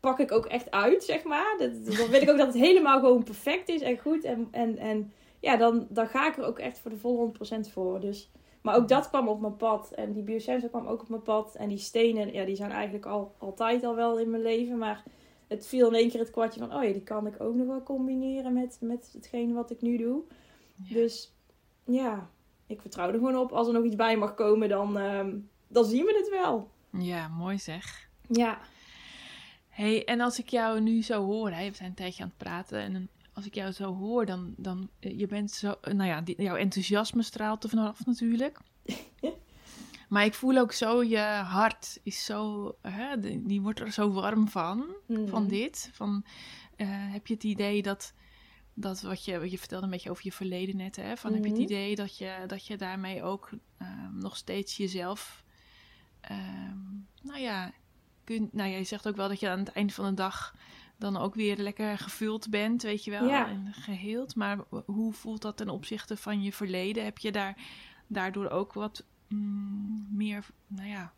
pak 0.00 0.18
ik 0.18 0.32
ook 0.32 0.46
echt 0.46 0.70
uit, 0.70 1.04
zeg 1.04 1.24
maar. 1.24 1.54
Dat, 1.58 1.70
dan 1.98 2.08
wil 2.08 2.22
ik 2.22 2.30
ook 2.30 2.38
dat 2.38 2.46
het 2.46 2.56
helemaal 2.62 3.00
gewoon 3.00 3.22
perfect 3.22 3.68
is 3.68 3.80
en 3.80 3.98
goed. 3.98 4.24
En, 4.24 4.48
en, 4.50 4.78
en 4.78 5.12
ja, 5.40 5.56
dan, 5.56 5.86
dan 5.90 6.06
ga 6.06 6.28
ik 6.28 6.36
er 6.36 6.44
ook 6.44 6.58
echt 6.58 6.78
voor 6.78 6.90
de 6.90 6.96
volle 6.96 7.16
100% 7.16 7.70
voor. 7.72 8.00
Dus, 8.00 8.30
maar 8.62 8.76
ook 8.76 8.88
dat 8.88 9.08
kwam 9.08 9.28
op 9.28 9.40
mijn 9.40 9.56
pad. 9.56 9.90
En 9.94 10.12
die 10.12 10.22
biosensor 10.22 10.70
kwam 10.70 10.86
ook 10.86 11.00
op 11.00 11.08
mijn 11.08 11.22
pad. 11.22 11.54
En 11.54 11.68
die 11.68 11.78
stenen, 11.78 12.32
ja, 12.32 12.44
die 12.44 12.56
zijn 12.56 12.70
eigenlijk 12.70 13.06
al, 13.06 13.34
altijd 13.38 13.84
al 13.84 13.94
wel 13.94 14.18
in 14.18 14.30
mijn 14.30 14.42
leven. 14.42 14.78
Maar 14.78 15.02
het 15.54 15.66
viel 15.66 15.88
in 15.88 15.94
één 15.94 16.10
keer 16.10 16.20
het 16.20 16.30
kwartje 16.30 16.60
van, 16.60 16.74
oh 16.74 16.84
ja, 16.84 16.92
die 16.92 17.02
kan 17.02 17.26
ik 17.26 17.40
ook 17.40 17.54
nog 17.54 17.66
wel 17.66 17.82
combineren 17.82 18.52
met, 18.52 18.78
met 18.80 19.10
hetgeen 19.12 19.52
wat 19.52 19.70
ik 19.70 19.80
nu 19.80 19.96
doe. 19.96 20.22
Ja. 20.82 20.94
Dus 20.94 21.34
ja, 21.84 22.30
ik 22.66 22.80
vertrouw 22.80 23.08
er 23.08 23.14
gewoon 23.14 23.36
op. 23.36 23.52
Als 23.52 23.66
er 23.66 23.72
nog 23.72 23.84
iets 23.84 23.96
bij 23.96 24.16
mag 24.16 24.34
komen, 24.34 24.68
dan, 24.68 24.98
ehm, 24.98 25.36
dan 25.68 25.84
zien 25.84 26.04
we 26.04 26.16
het 26.16 26.42
wel. 26.42 26.70
Ja, 26.98 27.28
mooi 27.28 27.58
zeg. 27.58 28.08
Ja. 28.28 28.58
hey, 29.68 30.04
en 30.04 30.20
als 30.20 30.38
ik 30.38 30.48
jou 30.48 30.80
nu 30.80 31.02
zo 31.02 31.24
hoor, 31.24 31.50
hè, 31.50 31.68
we 31.68 31.76
zijn 31.76 31.88
een 31.88 31.94
tijdje 31.94 32.22
aan 32.22 32.28
het 32.28 32.38
praten, 32.38 32.78
en 32.78 33.08
als 33.32 33.46
ik 33.46 33.54
jou 33.54 33.72
zo 33.72 33.94
hoor, 33.94 34.26
dan, 34.26 34.54
dan 34.56 34.88
eh, 35.00 35.18
je 35.18 35.26
bent 35.26 35.50
zo, 35.50 35.74
nou 35.82 36.08
ja, 36.08 36.20
die, 36.20 36.42
jouw 36.42 36.56
enthousiasme 36.56 37.22
straalt 37.22 37.62
er 37.62 37.68
vanaf 37.68 38.06
natuurlijk. 38.06 38.58
maar 40.14 40.24
ik 40.24 40.34
voel 40.34 40.56
ook 40.58 40.72
zo, 40.72 41.02
je 41.02 41.18
hart 41.44 41.98
is 42.02 42.24
zo, 42.24 42.70
hè, 42.82 43.20
die, 43.46 43.60
wordt 43.60 43.80
er 43.80 43.92
zo 43.92 44.12
warm 44.12 44.48
van, 44.48 44.84
van 45.28 45.46
dit. 45.48 45.90
Van, 45.92 46.24
eh, 46.76 46.86
heb 46.90 47.26
je 47.26 47.34
het 47.34 47.44
idee 47.44 47.82
dat, 47.82 48.14
dat 48.74 49.00
wat 49.02 49.24
je, 49.24 49.40
wat 49.40 49.50
je 49.50 49.58
vertelde 49.58 49.84
een 49.84 49.90
beetje 49.90 50.10
over 50.10 50.24
je 50.24 50.32
verleden 50.32 50.76
net, 50.76 50.96
hè, 50.96 51.16
van 51.16 51.32
heb 51.32 51.42
je 51.44 51.50
het 51.50 51.58
Mhm. 51.60 51.70
idee 51.70 51.94
dat 51.94 52.18
je, 52.18 52.44
dat 52.46 52.66
je 52.66 52.76
daarmee 52.76 53.22
ook 53.22 53.50
ehm, 53.78 54.18
nog 54.18 54.36
steeds 54.36 54.76
jezelf, 54.76 55.44
ehm, 56.20 56.78
nou 57.22 57.40
ja, 57.40 57.72
kun, 58.24 58.48
nou 58.52 58.70
ja, 58.70 58.76
je 58.76 58.84
zegt 58.84 59.08
ook 59.08 59.16
wel 59.16 59.28
dat 59.28 59.40
je 59.40 59.48
aan 59.48 59.58
het 59.58 59.72
eind 59.72 59.92
van 59.94 60.04
de 60.04 60.14
dag 60.14 60.54
dan 60.98 61.16
ook 61.16 61.34
weer 61.34 61.56
lekker 61.56 61.98
gevuld 61.98 62.50
bent, 62.50 62.82
weet 62.82 63.04
je 63.04 63.10
wel, 63.10 63.26
Ja. 63.28 63.48
en 63.48 63.72
geheeld. 63.72 64.34
Maar 64.34 64.58
hoe 64.86 65.12
voelt 65.12 65.42
dat 65.42 65.56
ten 65.56 65.68
opzichte 65.68 66.16
van 66.16 66.42
je 66.42 66.52
verleden? 66.52 67.04
Heb 67.04 67.18
je 67.18 67.32
daar 67.32 67.56
daardoor 68.06 68.48
ook 68.50 68.72
wat 68.72 69.04
mm, 69.28 70.06
meer, 70.12 70.46
nou 70.66 70.88
ja, 70.88 71.12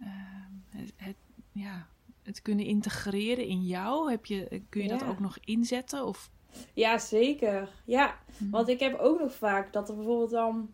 ehm, 0.00 0.52
het, 0.68 0.92
het, 0.96 1.16
ja, 1.52 1.86
het 2.22 2.42
kunnen 2.42 2.64
integreren 2.64 3.46
in 3.46 3.62
jou? 3.64 4.10
Heb 4.10 4.26
je, 4.26 4.62
kun 4.68 4.82
je 4.82 4.88
dat 4.88 5.04
ook 5.04 5.20
nog 5.20 5.38
inzetten? 5.44 6.06
Of, 6.06 6.30
ja, 6.74 6.98
zeker. 6.98 7.68
Ja, 7.84 8.18
Mhm. 8.38 8.50
want 8.50 8.68
ik 8.68 8.80
heb 8.80 8.98
ook 8.98 9.20
nog 9.20 9.34
vaak 9.34 9.72
dat 9.72 9.88
er 9.88 9.94
bijvoorbeeld 9.96 10.30
dan 10.30 10.70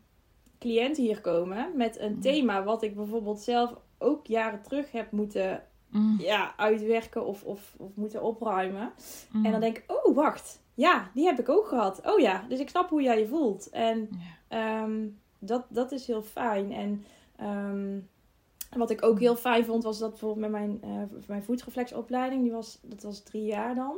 cliënten 0.58 1.02
hier 1.02 1.20
komen 1.20 1.76
met 1.76 1.98
een 1.98 2.12
Mhm. 2.12 2.20
thema 2.20 2.62
wat 2.64 2.82
ik 2.82 2.94
bijvoorbeeld 2.94 3.40
zelf 3.40 3.74
ook 3.98 4.26
jaren 4.26 4.62
terug 4.62 4.92
heb 4.92 5.12
moeten 5.12 5.62
Mm, 5.90 6.20
ja, 6.20 6.56
uitwerken 6.56 7.26
of, 7.26 7.42
of, 7.44 7.74
of 7.78 7.96
moeten 7.96 8.22
opruimen. 8.22 8.92
mm, 9.32 9.44
En 9.44 9.50
dan 9.50 9.60
denk 9.60 9.76
ik, 9.78 9.84
oh 10.04 10.14
wacht, 10.14 10.62
ja, 10.74 11.10
die 11.14 11.24
heb 11.24 11.38
ik 11.38 11.48
ook 11.48 11.66
gehad. 11.68 12.00
Oh 12.06 12.18
ja, 12.18 12.44
dus 12.48 12.58
ik 12.60 12.68
snap 12.68 12.88
hoe 12.90 13.02
jij 13.02 13.18
je 13.18 13.26
voelt. 13.28 13.70
En. 13.70 14.08
Ehm, 14.48 15.06
dat, 15.38 15.64
dat 15.68 15.92
is 15.92 16.06
heel 16.06 16.22
fijn. 16.22 16.72
En 16.72 17.04
ehm, 17.36 17.98
wat 18.76 18.90
ik 18.90 19.04
ook 19.04 19.18
heel 19.18 19.36
fijn 19.36 19.64
vond, 19.64 19.82
was 19.82 19.98
dat 19.98 20.10
bijvoorbeeld 20.10 20.50
met 20.50 20.60
mijn, 20.60 20.78
eh, 20.82 21.18
mijn 21.26 21.42
voetreflexopleiding, 21.42 22.42
die 22.42 22.52
was, 22.52 22.78
dat 22.82 23.02
was 23.02 23.22
drie 23.22 23.44
jaar 23.44 23.74
dan. 23.74 23.96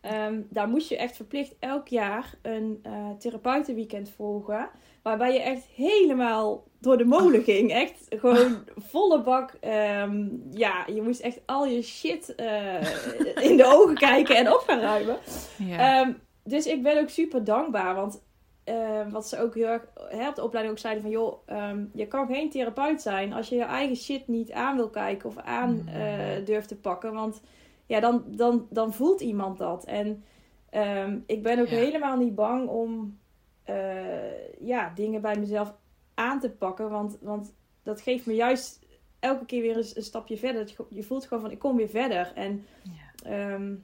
Ehm, 0.00 0.40
daar 0.48 0.68
moest 0.68 0.88
je 0.88 0.96
echt 0.96 1.16
verplicht 1.16 1.54
elk 1.58 1.88
jaar 1.88 2.34
een 2.42 2.78
eh 2.82 3.10
therapeutenweekend 3.18 4.10
volgen. 4.10 4.70
Waarbij 5.02 5.32
je 5.32 5.40
echt 5.40 5.64
helemaal 5.64 6.64
door 6.78 6.98
de 6.98 7.04
molen 7.04 7.42
ging. 7.42 7.72
Echt 7.84 8.06
gewoon 8.08 8.64
volle 8.76 9.22
bak. 9.22 9.56
ehm, 9.60 10.28
ja, 10.50 10.84
je 10.94 11.02
moest 11.02 11.20
echt 11.20 11.40
al 11.46 11.66
je 11.66 11.82
shit 11.82 12.34
eh, 12.34 13.44
in 13.48 13.56
de 13.56 13.64
ogen 13.66 13.94
kijken 13.94 14.36
en 14.36 14.52
op 14.52 14.64
gaan 14.66 14.80
ruimen. 14.80 15.16
Ja. 15.58 16.14
Dus 16.44 16.66
ik 16.66 16.82
ben 16.82 17.00
ook 17.00 17.08
super 17.08 17.44
dankbaar. 17.44 17.94
Want 17.94 18.22
eh, 18.64 19.08
wat 19.10 19.28
ze 19.28 19.38
ook 19.40 19.54
heel 19.54 19.66
erg 19.66 19.86
hè, 20.08 20.28
op 20.28 20.34
de 20.34 20.42
opleiding 20.42 20.74
ook 20.74 20.80
zeiden 20.82 21.02
van... 21.02 21.10
joh, 21.12 21.42
ehm, 21.46 21.84
je 21.92 22.06
kan 22.06 22.26
geen 22.26 22.50
therapeut 22.50 23.02
zijn 23.02 23.32
als 23.32 23.48
je 23.48 23.56
je 23.56 23.64
eigen 23.64 23.96
shit 23.96 24.28
niet 24.28 24.52
aan 24.52 24.76
wil 24.76 24.90
kijken 24.90 25.28
of 25.28 25.36
aan 25.36 25.74
Mm. 25.74 25.88
eh, 25.88 26.44
durft 26.44 26.68
te 26.68 26.76
pakken. 26.76 27.12
Want 27.12 27.40
ja, 27.86 28.00
dan, 28.00 28.24
dan, 28.26 28.66
dan 28.70 28.92
voelt 28.92 29.20
iemand 29.20 29.58
dat. 29.58 29.84
En 29.84 30.24
ehm, 30.70 31.18
ik 31.26 31.42
ben 31.42 31.58
ook 31.60 31.68
Ja. 31.68 31.76
helemaal 31.76 32.16
niet 32.16 32.34
bang 32.34 32.68
om 32.68 33.18
eh, 33.64 34.58
ja, 34.60 34.92
dingen 34.94 35.20
bij 35.20 35.36
mezelf 35.38 35.74
aan 36.14 36.40
te 36.40 36.50
pakken. 36.50 36.90
Want, 36.90 37.18
want 37.20 37.54
dat 37.82 38.00
geeft 38.00 38.26
me 38.26 38.34
juist 38.34 38.86
elke 39.18 39.44
keer 39.44 39.62
weer 39.62 39.76
een 39.76 40.02
stapje 40.02 40.36
verder. 40.36 40.60
Dat 40.66 40.86
je, 40.90 41.02
voelt 41.02 41.26
gewoon 41.26 41.42
van 41.42 41.50
ik 41.52 41.58
kom 41.58 41.76
weer 41.76 41.88
verder. 41.88 42.32
En 42.34 42.66
ja. 42.82 43.30
Ehm, 43.30 43.74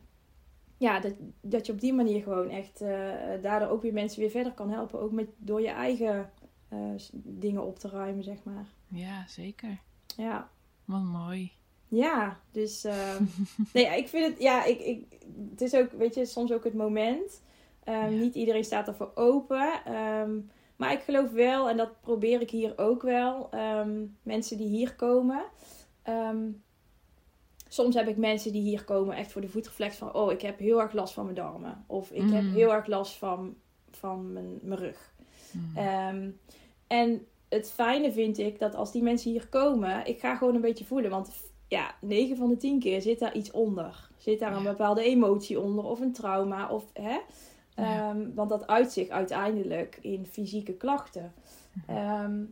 ja, 0.77 1.01
dat, 1.01 1.13
dat 1.41 1.67
je 1.67 1.73
op 1.73 1.81
die 1.81 1.93
manier 1.93 2.23
gewoon 2.23 2.49
echt 2.51 2.81
eh, 2.81 3.09
daardoor 3.43 3.69
ook 3.69 3.83
weer 3.83 3.93
mensen 3.93 4.21
weer 4.21 4.31
verder 4.31 4.53
kan 4.53 4.71
helpen. 4.71 5.01
Ook 5.01 5.13
met, 5.13 5.29
door 5.37 5.61
je 5.61 5.69
eigen 5.69 6.31
eh, 6.69 6.79
dingen 7.13 7.63
op 7.67 7.79
te 7.79 7.89
ruimen, 7.89 8.25
zeg 8.25 8.45
maar. 8.45 8.67
ja, 8.89 9.27
zeker. 9.29 9.79
Ja, 10.17 10.49
Wat 10.85 11.03
mooi. 11.03 11.53
ja 11.89 12.41
dus 12.51 12.85
ehm, 12.85 13.25
nee, 13.73 13.87
ik 13.99 14.09
vind 14.09 14.27
het, 14.33 14.43
ja, 14.43 14.65
ik, 14.65 14.79
ik, 14.81 15.05
het 15.51 15.61
is 15.61 15.75
ook, 15.75 15.93
weet 15.93 16.15
je, 16.15 16.25
soms 16.27 16.53
ook 16.53 16.65
het 16.65 16.75
moment. 16.75 17.43
Ehm, 17.85 17.97
Ja. 18.13 18.19
Niet 18.19 18.35
iedereen 18.35 18.65
staat 18.65 18.89
ervoor 18.89 19.11
open. 19.15 19.85
Ehm, 19.85 20.31
maar 20.77 20.93
ik 20.93 21.01
geloof 21.01 21.31
wel, 21.31 21.69
en 21.69 21.77
dat 21.77 22.01
probeer 22.01 22.41
ik 22.41 22.51
hier 22.51 22.79
ook 22.79 23.03
wel, 23.03 23.51
ehm, 23.51 24.05
mensen 24.23 24.57
die 24.57 24.69
hier 24.69 24.95
komen. 24.95 25.43
Soms 27.69 27.95
heb 27.95 28.09
ik 28.09 28.17
mensen 28.17 28.53
die 28.53 28.63
hier 28.63 28.85
komen 28.85 29.17
echt 29.17 29.33
voor 29.33 29.41
de 29.41 29.49
voetreflex 29.49 29.97
van... 29.97 30.15
oh, 30.15 30.33
ik 30.33 30.43
heb 30.43 30.59
heel 30.59 30.81
erg 30.81 30.93
last 30.93 31.15
van 31.15 31.25
mijn 31.25 31.37
darmen. 31.37 31.85
Of 31.87 32.11
ik 32.11 32.31
heb 32.31 32.43
Mm. 32.43 32.53
heel 32.53 32.73
erg 32.73 32.87
last 32.87 33.15
van, 33.15 33.55
van 33.91 34.33
mijn, 34.33 34.59
mijn 34.63 34.81
rug. 34.81 35.15
Mm. 35.53 35.77
Ehm, 35.77 36.31
en 36.87 37.27
het 37.49 37.71
fijne 37.73 38.13
vind 38.13 38.39
ik 38.39 38.59
dat 38.59 38.75
als 38.75 38.93
die 38.93 39.03
mensen 39.03 39.31
hier 39.31 39.49
komen... 39.49 40.07
ik 40.07 40.21
ga 40.21 40.37
gewoon 40.37 40.55
een 40.55 40.61
beetje 40.61 40.85
voelen. 40.85 41.11
Want 41.11 41.31
ja, 41.69 41.95
9 42.01 42.37
van 42.37 42.49
de 42.49 42.57
10 42.57 42.79
keer 42.81 43.03
zit 43.03 43.19
daar 43.19 43.35
iets 43.35 43.51
onder. 43.51 44.09
Zit 44.17 44.39
daar 44.39 44.57
een 44.57 44.63
bepaalde 44.63 45.03
emotie 45.03 45.61
onder 45.61 45.85
of 45.85 46.01
een 46.01 46.13
trauma. 46.13 46.69
Of, 46.71 46.85
hè? 46.93 47.19
Ja. 47.77 48.09
Ehm, 48.11 48.35
want 48.35 48.49
dat 48.51 48.67
uit 48.67 48.93
zich 48.93 49.09
uiteindelijk 49.09 49.99
in 50.01 50.27
fysieke 50.27 50.73
klachten. 50.73 51.35
Mhm. 51.73 51.97
Ehm, 51.97 52.45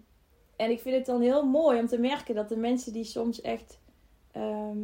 en 0.57 0.71
ik 0.71 0.81
vind 0.81 0.97
het 0.97 1.07
dan 1.07 1.21
heel 1.21 1.47
mooi 1.47 1.81
om 1.81 1.87
te 1.87 1.99
merken 1.99 2.35
dat 2.35 2.49
de 2.49 2.57
mensen 2.57 2.93
die 2.93 3.05
soms 3.05 3.41
echt 3.41 3.79
ehm, 4.35 4.79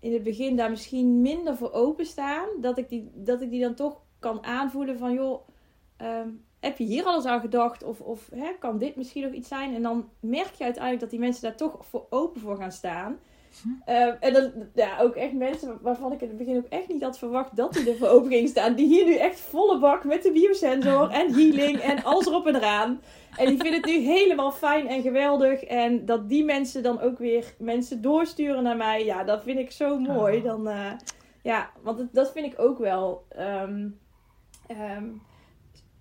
in 0.00 0.12
het 0.12 0.22
begin 0.22 0.56
daar 0.56 0.70
misschien 0.70 1.20
minder 1.20 1.56
voor 1.56 1.72
openstaan, 1.72 2.48
dat 2.60 2.78
ik 2.78 2.88
die, 2.88 3.10
dat 3.14 3.40
ik 3.40 3.50
die 3.50 3.60
dan 3.60 3.74
toch 3.74 4.00
kan 4.18 4.44
aanvoelen 4.44 4.98
van 4.98 5.12
joh, 5.12 5.48
ehm, 5.96 6.28
heb 6.60 6.78
je 6.78 6.84
hier 6.84 7.04
al 7.04 7.14
eens 7.14 7.24
aan 7.24 7.40
gedacht? 7.40 7.82
Of, 7.82 8.00
of 8.00 8.30
hè, 8.34 8.52
kan 8.58 8.78
dit 8.78 8.96
misschien 8.96 9.22
nog 9.22 9.32
iets 9.32 9.48
zijn? 9.48 9.74
En 9.74 9.82
dan 9.82 10.08
merk 10.20 10.52
je 10.54 10.64
uiteindelijk 10.64 11.00
dat 11.00 11.10
die 11.10 11.18
mensen 11.18 11.42
daar 11.42 11.56
toch 11.56 11.86
voor 11.86 12.06
open 12.10 12.40
voor 12.40 12.56
gaan 12.56 12.72
staan. 12.72 13.18
Hm. 13.62 13.68
Ehm, 13.84 14.14
en 14.20 14.32
dan 14.32 14.52
ja, 14.74 15.00
ook 15.00 15.14
echt 15.14 15.32
mensen 15.32 15.78
waarvan 15.82 16.12
ik 16.12 16.20
in 16.20 16.28
het 16.28 16.36
begin 16.36 16.56
ook 16.56 16.66
echt 16.68 16.88
niet 16.88 17.02
had 17.02 17.18
verwacht 17.18 17.56
dat 17.56 17.72
die 17.72 17.90
er 17.90 17.96
voor 17.96 18.08
open 18.08 18.48
staan. 18.48 18.74
Die 18.74 18.86
hier 18.86 19.04
nu 19.04 19.16
echt 19.16 19.40
volle 19.40 19.78
bak 19.78 20.04
met 20.04 20.22
de 20.22 20.32
biosensor 20.32 21.10
en 21.10 21.32
healing 21.34 21.78
en 21.78 22.04
alles 22.04 22.26
erop 22.26 22.46
en 22.46 22.54
eraan. 22.56 23.00
En 23.36 23.46
die 23.46 23.56
vinden 23.60 23.80
het 23.80 23.84
nu 23.90 23.98
helemaal 23.98 24.52
fijn 24.52 24.88
en 24.88 25.02
geweldig. 25.02 25.62
En 25.64 26.04
dat 26.06 26.28
die 26.28 26.44
mensen 26.44 26.82
dan 26.82 27.00
ook 27.00 27.18
weer 27.18 27.54
mensen 27.58 28.02
doorsturen 28.02 28.62
naar 28.62 28.76
mij. 28.76 29.04
Ja, 29.04 29.24
dat 29.24 29.42
vind 29.42 29.58
ik 29.58 29.70
zo 29.70 29.98
mooi. 29.98 30.36
Oh. 30.38 30.44
Dan, 30.44 30.68
eh, 30.68 30.92
ja, 31.42 31.70
want 31.82 31.98
het- 31.98 32.14
dat 32.14 32.32
vind 32.32 32.46
ik 32.52 32.60
ook 32.60 32.78
wel. 32.78 33.24
ehm, 33.28 33.88
ehm, 34.66 35.04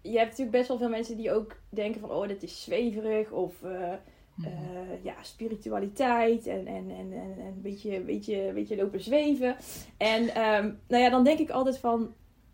je 0.01 0.17
hebt 0.17 0.29
natuurlijk 0.29 0.51
best 0.57 0.67
wel 0.67 0.77
veel 0.77 0.89
mensen 0.89 1.17
die 1.17 1.31
ook 1.33 1.55
denken 1.69 2.01
van... 2.01 2.11
Oh, 2.11 2.27
dit 2.27 2.43
is 2.43 2.63
zweverig. 2.63 3.31
Of 3.31 3.63
eh, 3.63 3.93
Mm. 4.35 4.45
eh, 4.45 5.03
ja, 5.03 5.15
spiritualiteit. 5.21 6.47
En, 6.47 6.67
en, 6.67 6.89
en, 6.89 7.11
en, 7.11 7.37
en 7.37 7.45
een 7.45 7.61
beetje, 7.61 7.99
beetje, 8.01 8.51
beetje 8.53 8.75
lopen 8.75 9.01
zweven. 9.01 9.55
En 9.97 10.35
ehm, 10.35 10.71
nou 10.87 11.03
ja, 11.03 11.09
dan 11.09 11.23
denk 11.23 11.39
ik 11.39 11.49
altijd 11.49 11.77
van... 11.77 12.13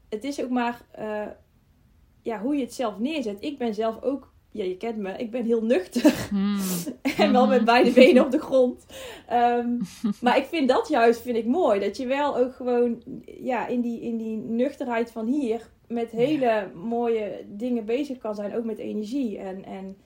Het 0.10 0.24
is 0.24 0.44
ook 0.44 0.50
maar... 0.50 0.82
eh, 0.92 1.28
ja, 2.22 2.40
hoe 2.42 2.56
je 2.56 2.62
het 2.62 2.74
zelf 2.74 3.00
neerzet. 3.00 3.44
Ik 3.44 3.58
ben 3.58 3.74
zelf 3.74 4.02
ook 4.02 4.34
ja, 4.52 4.64
je 4.64 4.78
kent 4.78 4.98
me, 4.98 5.18
ik 5.18 5.32
ben 5.32 5.46
heel 5.46 5.64
nuchter. 5.64 6.28
Hmm. 6.30 6.60
en 7.18 7.32
wel 7.32 7.48
met 7.48 7.66
beide 7.66 7.92
benen 7.92 8.26
op 8.26 8.32
de 8.32 8.40
grond. 8.40 8.86
Ehm, 9.28 9.78
maar 10.22 10.38
ik 10.38 10.46
vind 10.46 10.70
dat 10.70 10.88
juist 10.88 11.22
vind 11.22 11.38
ik 11.38 11.46
mooi. 11.46 11.80
Dat 11.80 11.98
je 11.98 12.06
wel 12.06 12.38
ook 12.38 12.54
gewoon 12.54 13.04
ja, 13.26 13.68
in, 13.68 13.82
die, 13.82 14.02
in 14.02 14.18
die 14.18 14.38
nuchterheid 14.38 15.12
van 15.12 15.26
hier 15.28 15.70
met 15.88 16.12
hele 16.12 16.72
mooie 16.76 17.46
dingen 17.48 17.86
bezig 17.86 18.18
kan 18.18 18.36
zijn. 18.36 18.56
Ook 18.56 18.64
met 18.64 18.78
energie. 18.78 19.38
En, 19.38 19.66
en 19.66 19.98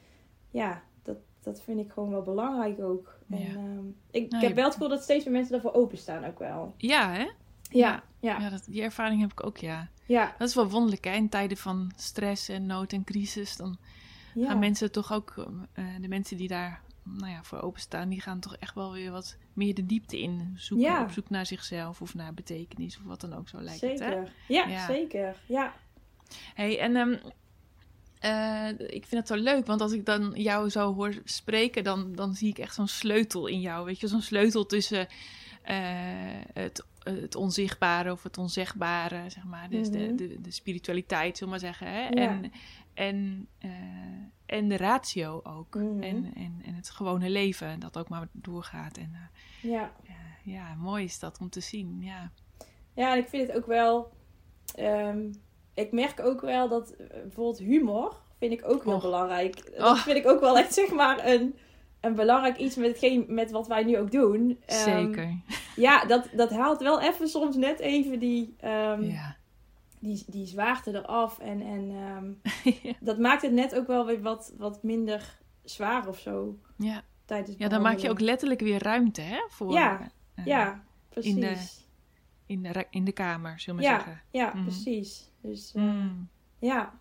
ja, 0.49 0.83
dat, 1.03 1.17
dat 1.43 1.61
vind 1.61 1.79
ik 1.79 1.91
gewoon 1.91 2.09
wel 2.09 2.21
belangrijk 2.21 2.79
ook. 2.79 3.17
En, 3.29 3.37
Ja. 3.39 3.47
ehm, 3.47 3.87
ik, 4.11 4.29
Nou, 4.29 4.41
ik 4.41 4.47
heb 4.47 4.55
wel 4.55 4.63
het 4.63 4.73
gevoel 4.73 4.89
dat 4.89 5.03
steeds 5.03 5.23
meer 5.25 5.33
mensen 5.33 5.51
daarvoor 5.51 5.73
openstaan 5.73 6.25
ook 6.25 6.39
wel. 6.39 6.73
Ja, 6.77 7.11
hè? 7.11 7.29
Ja, 7.69 8.03
ja, 8.19 8.39
Ja, 8.39 8.49
dat, 8.49 8.65
die 8.65 8.81
ervaring 8.81 9.21
heb 9.21 9.31
ik 9.31 9.45
ook, 9.45 9.57
ja. 9.57 9.87
ja. 10.05 10.35
Dat 10.37 10.47
is 10.49 10.55
wel 10.55 10.69
wonderlijk, 10.69 11.03
hè? 11.05 11.11
In 11.15 11.29
tijden 11.29 11.57
van 11.57 11.91
stress 11.95 12.49
en 12.49 12.65
nood 12.65 12.93
en 12.93 13.03
crisis, 13.03 13.55
dan 13.57 13.77
ja. 14.33 14.47
gaan 14.47 14.59
mensen 14.59 14.91
toch 14.91 15.13
ook, 15.13 15.33
eh, 15.73 15.85
de 16.01 16.07
mensen 16.07 16.37
die 16.37 16.47
daar 16.47 16.81
nou 17.03 17.31
ja, 17.31 17.43
voor 17.43 17.61
openstaan, 17.61 18.09
die 18.09 18.21
gaan 18.21 18.39
toch 18.39 18.55
echt 18.55 18.75
wel 18.75 18.91
weer 18.91 19.11
wat 19.11 19.37
meer 19.53 19.73
de 19.73 19.85
diepte 19.85 20.21
in. 20.21 20.53
Zoeken, 20.55 20.87
Ja. 20.87 21.01
Op 21.01 21.11
zoek 21.11 21.29
naar 21.29 21.45
zichzelf 21.45 22.01
of 22.01 22.15
naar 22.15 22.33
betekenis 22.33 22.97
of 22.97 23.03
wat 23.03 23.21
dan 23.21 23.33
ook, 23.33 23.47
zo 23.49 23.57
lijkt 23.61 23.81
het, 23.81 23.99
hè? 23.99 24.05
Zeker. 24.09 24.31
Ja, 24.47 24.67
Ja. 24.67 24.85
zeker. 24.85 25.41
Ja. 25.47 25.73
Hey, 26.53 26.79
en 26.79 26.95
ehm, 26.95 27.15
eh, 28.23 28.69
ik 28.87 29.05
vind 29.05 29.11
het 29.11 29.27
zo 29.27 29.35
leuk, 29.43 29.65
want 29.65 29.81
als 29.81 29.91
ik 29.91 30.05
dan 30.05 30.31
jou 30.35 30.69
zo 30.69 30.93
hoor 30.93 31.13
spreken, 31.23 31.83
dan, 31.83 32.13
dan 32.15 32.33
zie 32.35 32.49
ik 32.49 32.57
echt 32.57 32.75
zo'n 32.75 32.87
sleutel 32.87 33.47
in 33.47 33.59
jou. 33.61 33.85
Weet 33.85 33.99
je, 33.99 34.07
zo'n 34.07 34.21
sleutel 34.21 34.65
tussen 34.65 35.07
eh, 35.61 35.75
het, 36.53 36.83
het 37.03 37.35
onzichtbare 37.35 38.11
of 38.11 38.23
het 38.23 38.37
onzegbare, 38.37 39.29
zeg 39.29 39.43
maar. 39.43 39.69
Dus 39.69 39.89
de, 39.89 39.97
Mhm. 39.99 40.15
de, 40.15 40.41
de 40.41 40.51
spiritualiteit, 40.51 41.37
zullen 41.37 41.53
we 41.53 41.59
maar 41.59 41.73
zeggen. 41.73 41.87
Hè? 41.87 42.01
Ja. 42.07 42.11
En, 42.29 42.51
en, 42.93 43.47
eh, 43.59 43.69
en 44.45 44.67
de 44.67 44.77
ratio 44.77 45.39
ook. 45.43 45.75
Mhm. 45.75 46.01
En, 46.03 46.31
en, 46.35 46.61
en 46.65 46.75
het 46.75 46.89
gewone 46.89 47.29
leven, 47.29 47.79
dat 47.79 47.97
ook 47.97 48.09
maar 48.09 48.27
doorgaat. 48.31 48.97
En 48.97 49.29
ja. 49.61 49.91
ja, 50.43 50.75
mooi 50.75 51.03
is 51.03 51.19
dat 51.19 51.39
om 51.39 51.49
te 51.49 51.59
zien. 51.61 52.01
Ja, 52.01 52.31
Ja, 52.95 53.11
en 53.13 53.17
ik 53.17 53.27
vind 53.29 53.47
het 53.47 53.57
ook 53.57 53.65
wel. 53.65 54.11
ehm, 54.75 55.31
ik 55.73 55.91
merk 55.91 56.19
ook 56.19 56.41
wel 56.41 56.67
dat 56.69 56.89
eh, 56.91 57.07
bijvoorbeeld 57.09 57.59
humor 57.59 58.15
vind 58.39 58.51
ik 58.53 58.63
ook 58.69 58.83
heel 58.83 58.99
belangrijk. 58.99 59.77
Dat 59.77 59.99
vind 59.99 60.17
ik 60.17 60.27
ook 60.27 60.39
wel 60.39 60.57
echt 60.57 60.73
zeg 60.73 60.91
maar 60.91 61.27
een, 61.27 61.55
een 62.01 62.15
belangrijk 62.15 62.57
iets 62.57 62.75
met 62.75 62.87
hetgeen 62.87 63.25
met 63.27 63.51
wat 63.51 63.67
wij 63.67 63.83
nu 63.83 63.97
ook 63.97 64.11
doen. 64.11 64.59
Ehm, 64.65 64.79
zeker. 64.79 65.37
Ja, 65.75 66.05
dat, 66.05 66.27
dat 66.33 66.49
haalt 66.51 66.81
wel 66.81 67.01
even 67.01 67.27
soms 67.27 67.55
net 67.55 67.79
even 67.79 68.19
die, 68.19 68.55
ehm, 68.59 69.03
ja. 69.03 69.35
die, 69.99 70.23
die 70.27 70.45
zwaarte 70.45 70.91
eraf. 70.95 71.39
En, 71.39 71.61
en 71.61 71.91
ehm, 71.95 72.93
dat 72.99 73.17
maakt 73.19 73.41
het 73.41 73.51
net 73.51 73.75
ook 73.75 73.87
wel 73.87 74.05
weer 74.05 74.21
wat, 74.21 74.53
wat 74.57 74.83
minder 74.83 75.37
zwaar 75.63 76.07
of 76.07 76.19
zo 76.19 76.57
ja. 76.77 77.01
tijdens 77.25 77.55
ja, 77.57 77.67
dan 77.67 77.81
maak 77.81 77.97
je 77.97 78.09
ook 78.09 78.19
letterlijk 78.19 78.59
weer 78.59 78.83
ruimte 78.83 79.21
hè, 79.21 79.37
voor, 79.49 79.71
Ja, 79.73 80.11
eh, 80.35 80.45
Ja, 80.45 80.83
precies. 81.09 81.33
in 81.33 81.39
de- 81.39 81.81
in, 82.45 82.63
de, 82.63 82.85
in 82.89 83.03
de 83.05 83.11
kamer, 83.11 83.59
zullen 83.59 83.79
we 83.79 83.85
Ja. 83.85 83.95
zeggen. 83.95 84.21
Ja, 84.31 84.51
Mhm. 84.53 84.63
precies. 84.63 85.29
Dus 85.41 85.71
eh, 85.75 85.83
Mm, 85.83 86.27
ja, 86.59 86.99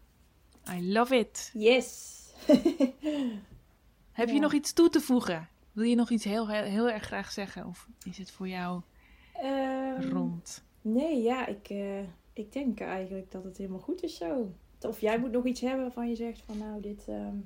I 0.70 0.92
love 0.92 1.16
it. 1.18 1.50
yes. 1.54 2.20
Heb 4.12 4.28
je 4.28 4.38
nog 4.40 4.52
iets 4.52 4.72
toe 4.72 4.88
te 4.88 5.00
voegen? 5.00 5.48
Wil 5.72 5.84
je 5.84 5.94
nog 5.94 6.10
iets 6.10 6.24
heel, 6.24 6.48
heel, 6.48 6.62
heel 6.62 6.90
erg 6.90 7.02
graag 7.04 7.32
zeggen? 7.32 7.66
Of 7.66 7.88
is 8.04 8.18
het 8.18 8.30
voor 8.30 8.48
jou 8.48 8.80
Ehm, 9.32 10.00
rond? 10.10 10.64
Nee, 10.82 11.22
ja, 11.22 11.46
ik, 11.46 11.68
eh, 11.68 11.98
ik 12.32 12.52
denk 12.52 12.80
eigenlijk 12.80 13.30
dat 13.32 13.44
het 13.44 13.56
helemaal 13.56 13.78
goed 13.80 14.02
is 14.02 14.16
zo. 14.16 14.52
Of 14.80 15.00
jij 15.00 15.18
moet 15.18 15.30
nog 15.30 15.46
iets 15.46 15.60
hebben 15.60 15.80
waarvan 15.82 16.08
je 16.08 16.14
zegt 16.16 16.42
van 16.46 16.58
nou, 16.58 16.80
dit... 16.80 17.04
ehm, 17.08 17.36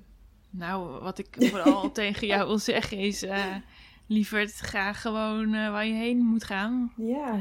Nou, 0.51 1.01
wat 1.03 1.19
ik 1.19 1.37
vooral 1.39 1.93
tegen 2.03 2.27
jou 2.27 2.47
wil 2.47 2.59
zeggen 2.59 2.99
is... 2.99 3.23
eh 3.23 3.57
lieverd, 4.09 4.53
ga 4.61 4.93
gewoon 4.93 5.51
waar 5.51 5.87
je 5.87 5.93
heen 5.95 6.19
moet 6.19 6.45
gaan. 6.45 6.93
ja, 6.97 7.41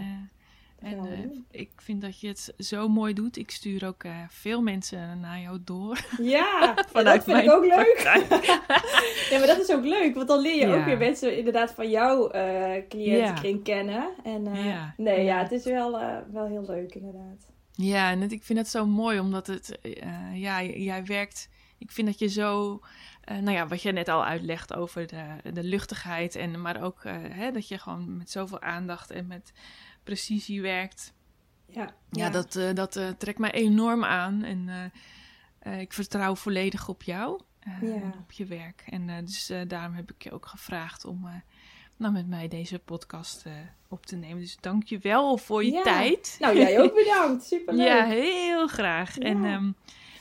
en 0.80 1.06
eh, 1.06 1.20
ik 1.62 1.70
vind 1.76 2.02
dat 2.02 2.20
je 2.20 2.28
het 2.28 2.54
zo 2.58 2.88
mooi 2.88 3.14
doet. 3.14 3.38
Ik 3.38 3.52
stuur 3.52 3.86
ook 3.88 4.04
eh, 4.04 4.16
veel 4.30 4.62
mensen 4.62 5.20
naar 5.20 5.40
jou 5.40 5.60
door. 5.66 6.00
Ja, 6.22 6.74
dat 6.94 7.24
vind 7.24 7.38
ik 7.44 7.52
ook 7.52 7.66
leuk. 7.66 8.02
Ja, 9.30 9.38
maar 9.38 9.48
dat 9.48 9.60
is 9.60 9.72
ook 9.72 9.84
leuk, 9.86 10.16
want 10.16 10.28
dan 10.28 10.40
leer 10.40 10.56
je 10.56 10.68
Ja. 10.68 10.76
ook 10.80 10.86
weer 10.86 10.98
mensen 10.98 11.38
inderdaad 11.38 11.72
van 11.72 11.90
jouw 11.90 12.30
eh 12.30 12.88
cliëntenkring 12.90 13.64
kennen. 13.64 14.10
En 14.24 14.56
Ja. 14.56 14.94
nee, 14.98 15.24
ja, 15.24 15.38
het 15.42 15.52
is 15.52 15.64
wel, 15.64 15.92
wel 16.32 16.46
heel 16.48 16.66
leuk 16.68 16.96
inderdaad. 16.96 17.54
Ja, 17.72 18.12
en 18.12 18.22
het- 18.22 18.32
ik 18.32 18.44
vind 18.44 18.60
het 18.60 18.68
zo 18.68 18.86
mooi, 18.86 19.20
omdat 19.20 19.48
het, 19.48 19.80
ja, 20.34 20.64
jij 20.64 21.06
werkt, 21.06 21.50
ik 21.78 21.92
vind 21.92 22.08
dat 22.08 22.20
je 22.20 22.28
zo, 22.28 22.80
nou 23.26 23.52
ja, 23.52 23.68
wat 23.68 23.82
je 23.82 23.92
net 23.92 24.08
al 24.08 24.26
uitlegt 24.26 24.74
over 24.74 25.08
de, 25.08 25.52
de 25.54 25.64
luchtigheid, 25.64 26.36
en, 26.36 26.62
maar 26.62 26.82
ook 26.84 27.04
hè, 27.30 27.52
dat 27.52 27.68
je 27.68 27.78
gewoon 27.78 28.18
met 28.18 28.32
zoveel 28.32 28.62
aandacht 28.62 29.12
en 29.12 29.28
met 29.28 29.54
precisie 30.06 30.62
werkt. 30.62 31.14
Ja, 31.68 31.96
Ja, 32.12 32.30
dat, 32.30 32.56
eh, 32.56 32.74
dat 32.74 32.96
eh, 32.96 33.10
trekt 33.10 33.40
mij 33.40 33.52
enorm 33.52 34.04
aan 34.04 34.44
en 34.44 34.70
eh, 34.70 34.86
eh, 35.74 35.80
ik 35.82 35.94
vertrouw 35.94 36.36
volledig 36.36 36.90
op 36.90 37.04
jou 37.04 37.42
eh, 37.60 37.82
Ja. 37.82 37.94
en 37.96 38.14
op 38.20 38.32
je 38.32 38.46
werk. 38.46 38.84
En 38.90 39.10
eh, 39.10 39.18
dus 39.26 39.50
eh, 39.50 39.62
daarom 39.68 39.96
heb 39.96 40.12
ik 40.12 40.24
je 40.24 40.32
ook 40.32 40.46
gevraagd 40.46 41.06
om... 41.06 41.26
eh, 41.28 41.34
nou, 41.98 42.14
met 42.14 42.28
mij 42.28 42.48
deze 42.48 42.80
podcast 42.80 43.46
eh, 43.46 43.54
op 43.88 44.06
te 44.06 44.16
nemen. 44.16 44.40
Dus 44.40 44.58
dank 44.60 44.84
je 44.84 45.00
wel 45.00 45.38
voor 45.38 45.64
je 45.64 45.72
Ja. 45.72 45.82
tijd. 45.82 46.38
Nou, 46.40 46.58
jij 46.58 46.82
ook 46.82 46.94
bedankt. 47.04 47.44
Superleuk. 47.44 47.88
Ja, 47.88 48.06
heel 48.06 48.68
graag. 48.68 49.16
Ja. 49.16 49.22
En 49.24 49.46
ehm, 49.46 49.72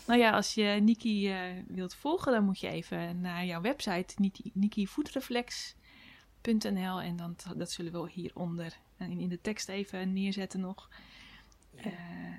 nou 0.07 0.20
ja, 0.20 0.31
als 0.31 0.55
je 0.55 0.64
Niki 0.83 1.31
eh, 1.31 1.38
wilt 1.66 1.94
volgen, 1.94 2.33
dan 2.33 2.44
moet 2.44 2.61
je 2.61 2.68
even 2.68 3.20
naar 3.20 3.44
jouw 3.44 3.61
website, 3.61 4.14
Niki- 4.16 4.51
nikivoetreflex.nl. 4.55 7.01
En 7.01 7.16
dan, 7.16 7.37
dat 7.57 7.70
zullen 7.70 7.92
we 7.92 8.11
hieronder 8.11 8.79
in, 8.98 9.20
in 9.20 9.28
de 9.28 9.40
tekst 9.40 9.68
even 9.68 10.12
neerzetten 10.12 10.61
nog. 10.61 10.88
Eh, 11.76 11.87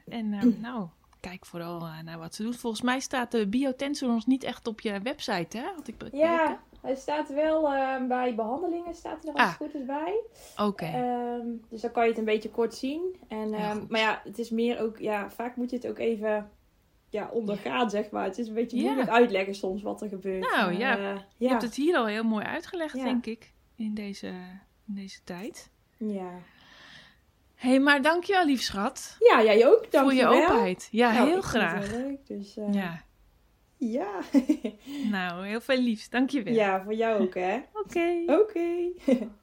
en 0.08 0.34
ehm, 0.34 0.52
nou, 0.62 0.88
kijk 1.20 1.46
vooral 1.46 1.82
eh, 1.86 2.00
naar 2.04 2.18
wat 2.18 2.36
ze 2.36 2.44
doet. 2.44 2.58
Volgens 2.58 2.82
mij 2.82 3.00
staat 3.00 3.32
de 3.32 3.48
biotensorons 3.48 4.26
niet 4.26 4.44
echt 4.44 4.68
op 4.68 4.82
je 4.82 5.00
website, 5.02 5.58
hè? 5.58 5.64
Had 5.76 5.88
ik 5.88 5.98
bekeken. 5.98 6.18
Ja, 6.20 6.60
hij 6.82 6.96
staat 6.96 7.30
wel 7.34 7.74
eh, 7.74 8.08
bij 8.08 8.36
behandelingen, 8.36 8.96
staat 8.96 9.24
er 9.26 9.34
als 9.34 9.42
Ah. 9.42 9.48
het 9.48 9.56
goed 9.58 9.74
is 9.76 9.86
bij. 9.86 10.20
Oké. 10.58 10.86
Ehm, 10.86 11.48
dus 11.70 11.82
dan 11.82 11.92
kan 11.92 12.04
je 12.04 12.10
het 12.10 12.18
een 12.18 12.26
beetje 12.26 12.50
kort 12.50 12.76
zien. 12.76 13.16
En, 13.28 13.54
ehm, 13.54 13.86
maar 13.90 14.00
ja, 14.00 14.22
het 14.24 14.40
is 14.40 14.50
meer 14.50 14.80
ook, 14.80 14.98
ja, 15.00 15.30
vaak 15.32 15.56
moet 15.56 15.70
je 15.70 15.76
het 15.76 15.88
ook 15.88 15.98
even 16.00 16.50
ja, 17.10 17.30
ondergaan, 17.32 17.90
zeg 17.90 18.10
maar. 18.10 18.24
Het 18.24 18.38
is 18.38 18.48
een 18.48 18.54
beetje 18.54 18.78
Ja. 18.78 18.84
moeilijk 18.84 19.10
uitleggen 19.10 19.56
soms 19.56 19.82
wat 19.82 20.02
er 20.02 20.10
gebeurt. 20.10 20.52
Nou, 20.56 20.78
ja. 20.78 20.98
eh, 20.98 21.16
Je 21.38 21.46
ja. 21.46 21.50
hebt 21.50 21.62
het 21.62 21.76
hier 21.76 21.96
al 21.98 22.06
heel 22.06 22.24
mooi 22.24 22.46
uitgelegd, 22.46 22.94
denk 22.94 23.26
ik, 23.26 23.54
in 23.76 23.94
deze, 23.94 24.28
in 24.88 24.94
deze 24.96 25.20
tijd. 25.24 25.70
Ja. 26.14 26.32
Hé, 27.56 27.70
hey, 27.70 27.80
maar 27.80 28.02
dankjewel, 28.02 28.46
lief 28.46 28.62
schat. 28.62 29.16
ja, 29.20 29.44
jij 29.44 29.68
ook. 29.68 29.92
Dank 29.92 30.06
voor 30.06 30.14
je 30.14 30.28
openheid. 30.28 30.88
Ja, 30.92 31.12
Nou, 31.14 31.30
heel 31.30 31.42
graag. 31.42 31.90
wel 31.90 32.00
leuk, 32.00 32.28
dus 32.28 32.58
eh, 32.58 32.74
Ja, 32.74 33.02
ja. 33.78 34.20
nou, 35.12 35.48
heel 35.48 35.62
veel 35.62 35.78
liefs. 35.82 36.10
Dankjewel. 36.10 36.54
ja, 36.54 36.84
voor 36.84 36.94
jou 36.94 37.22
ook, 37.22 37.34
hè. 37.34 37.60
Oké. 37.74 38.24
Oké. 38.28 38.70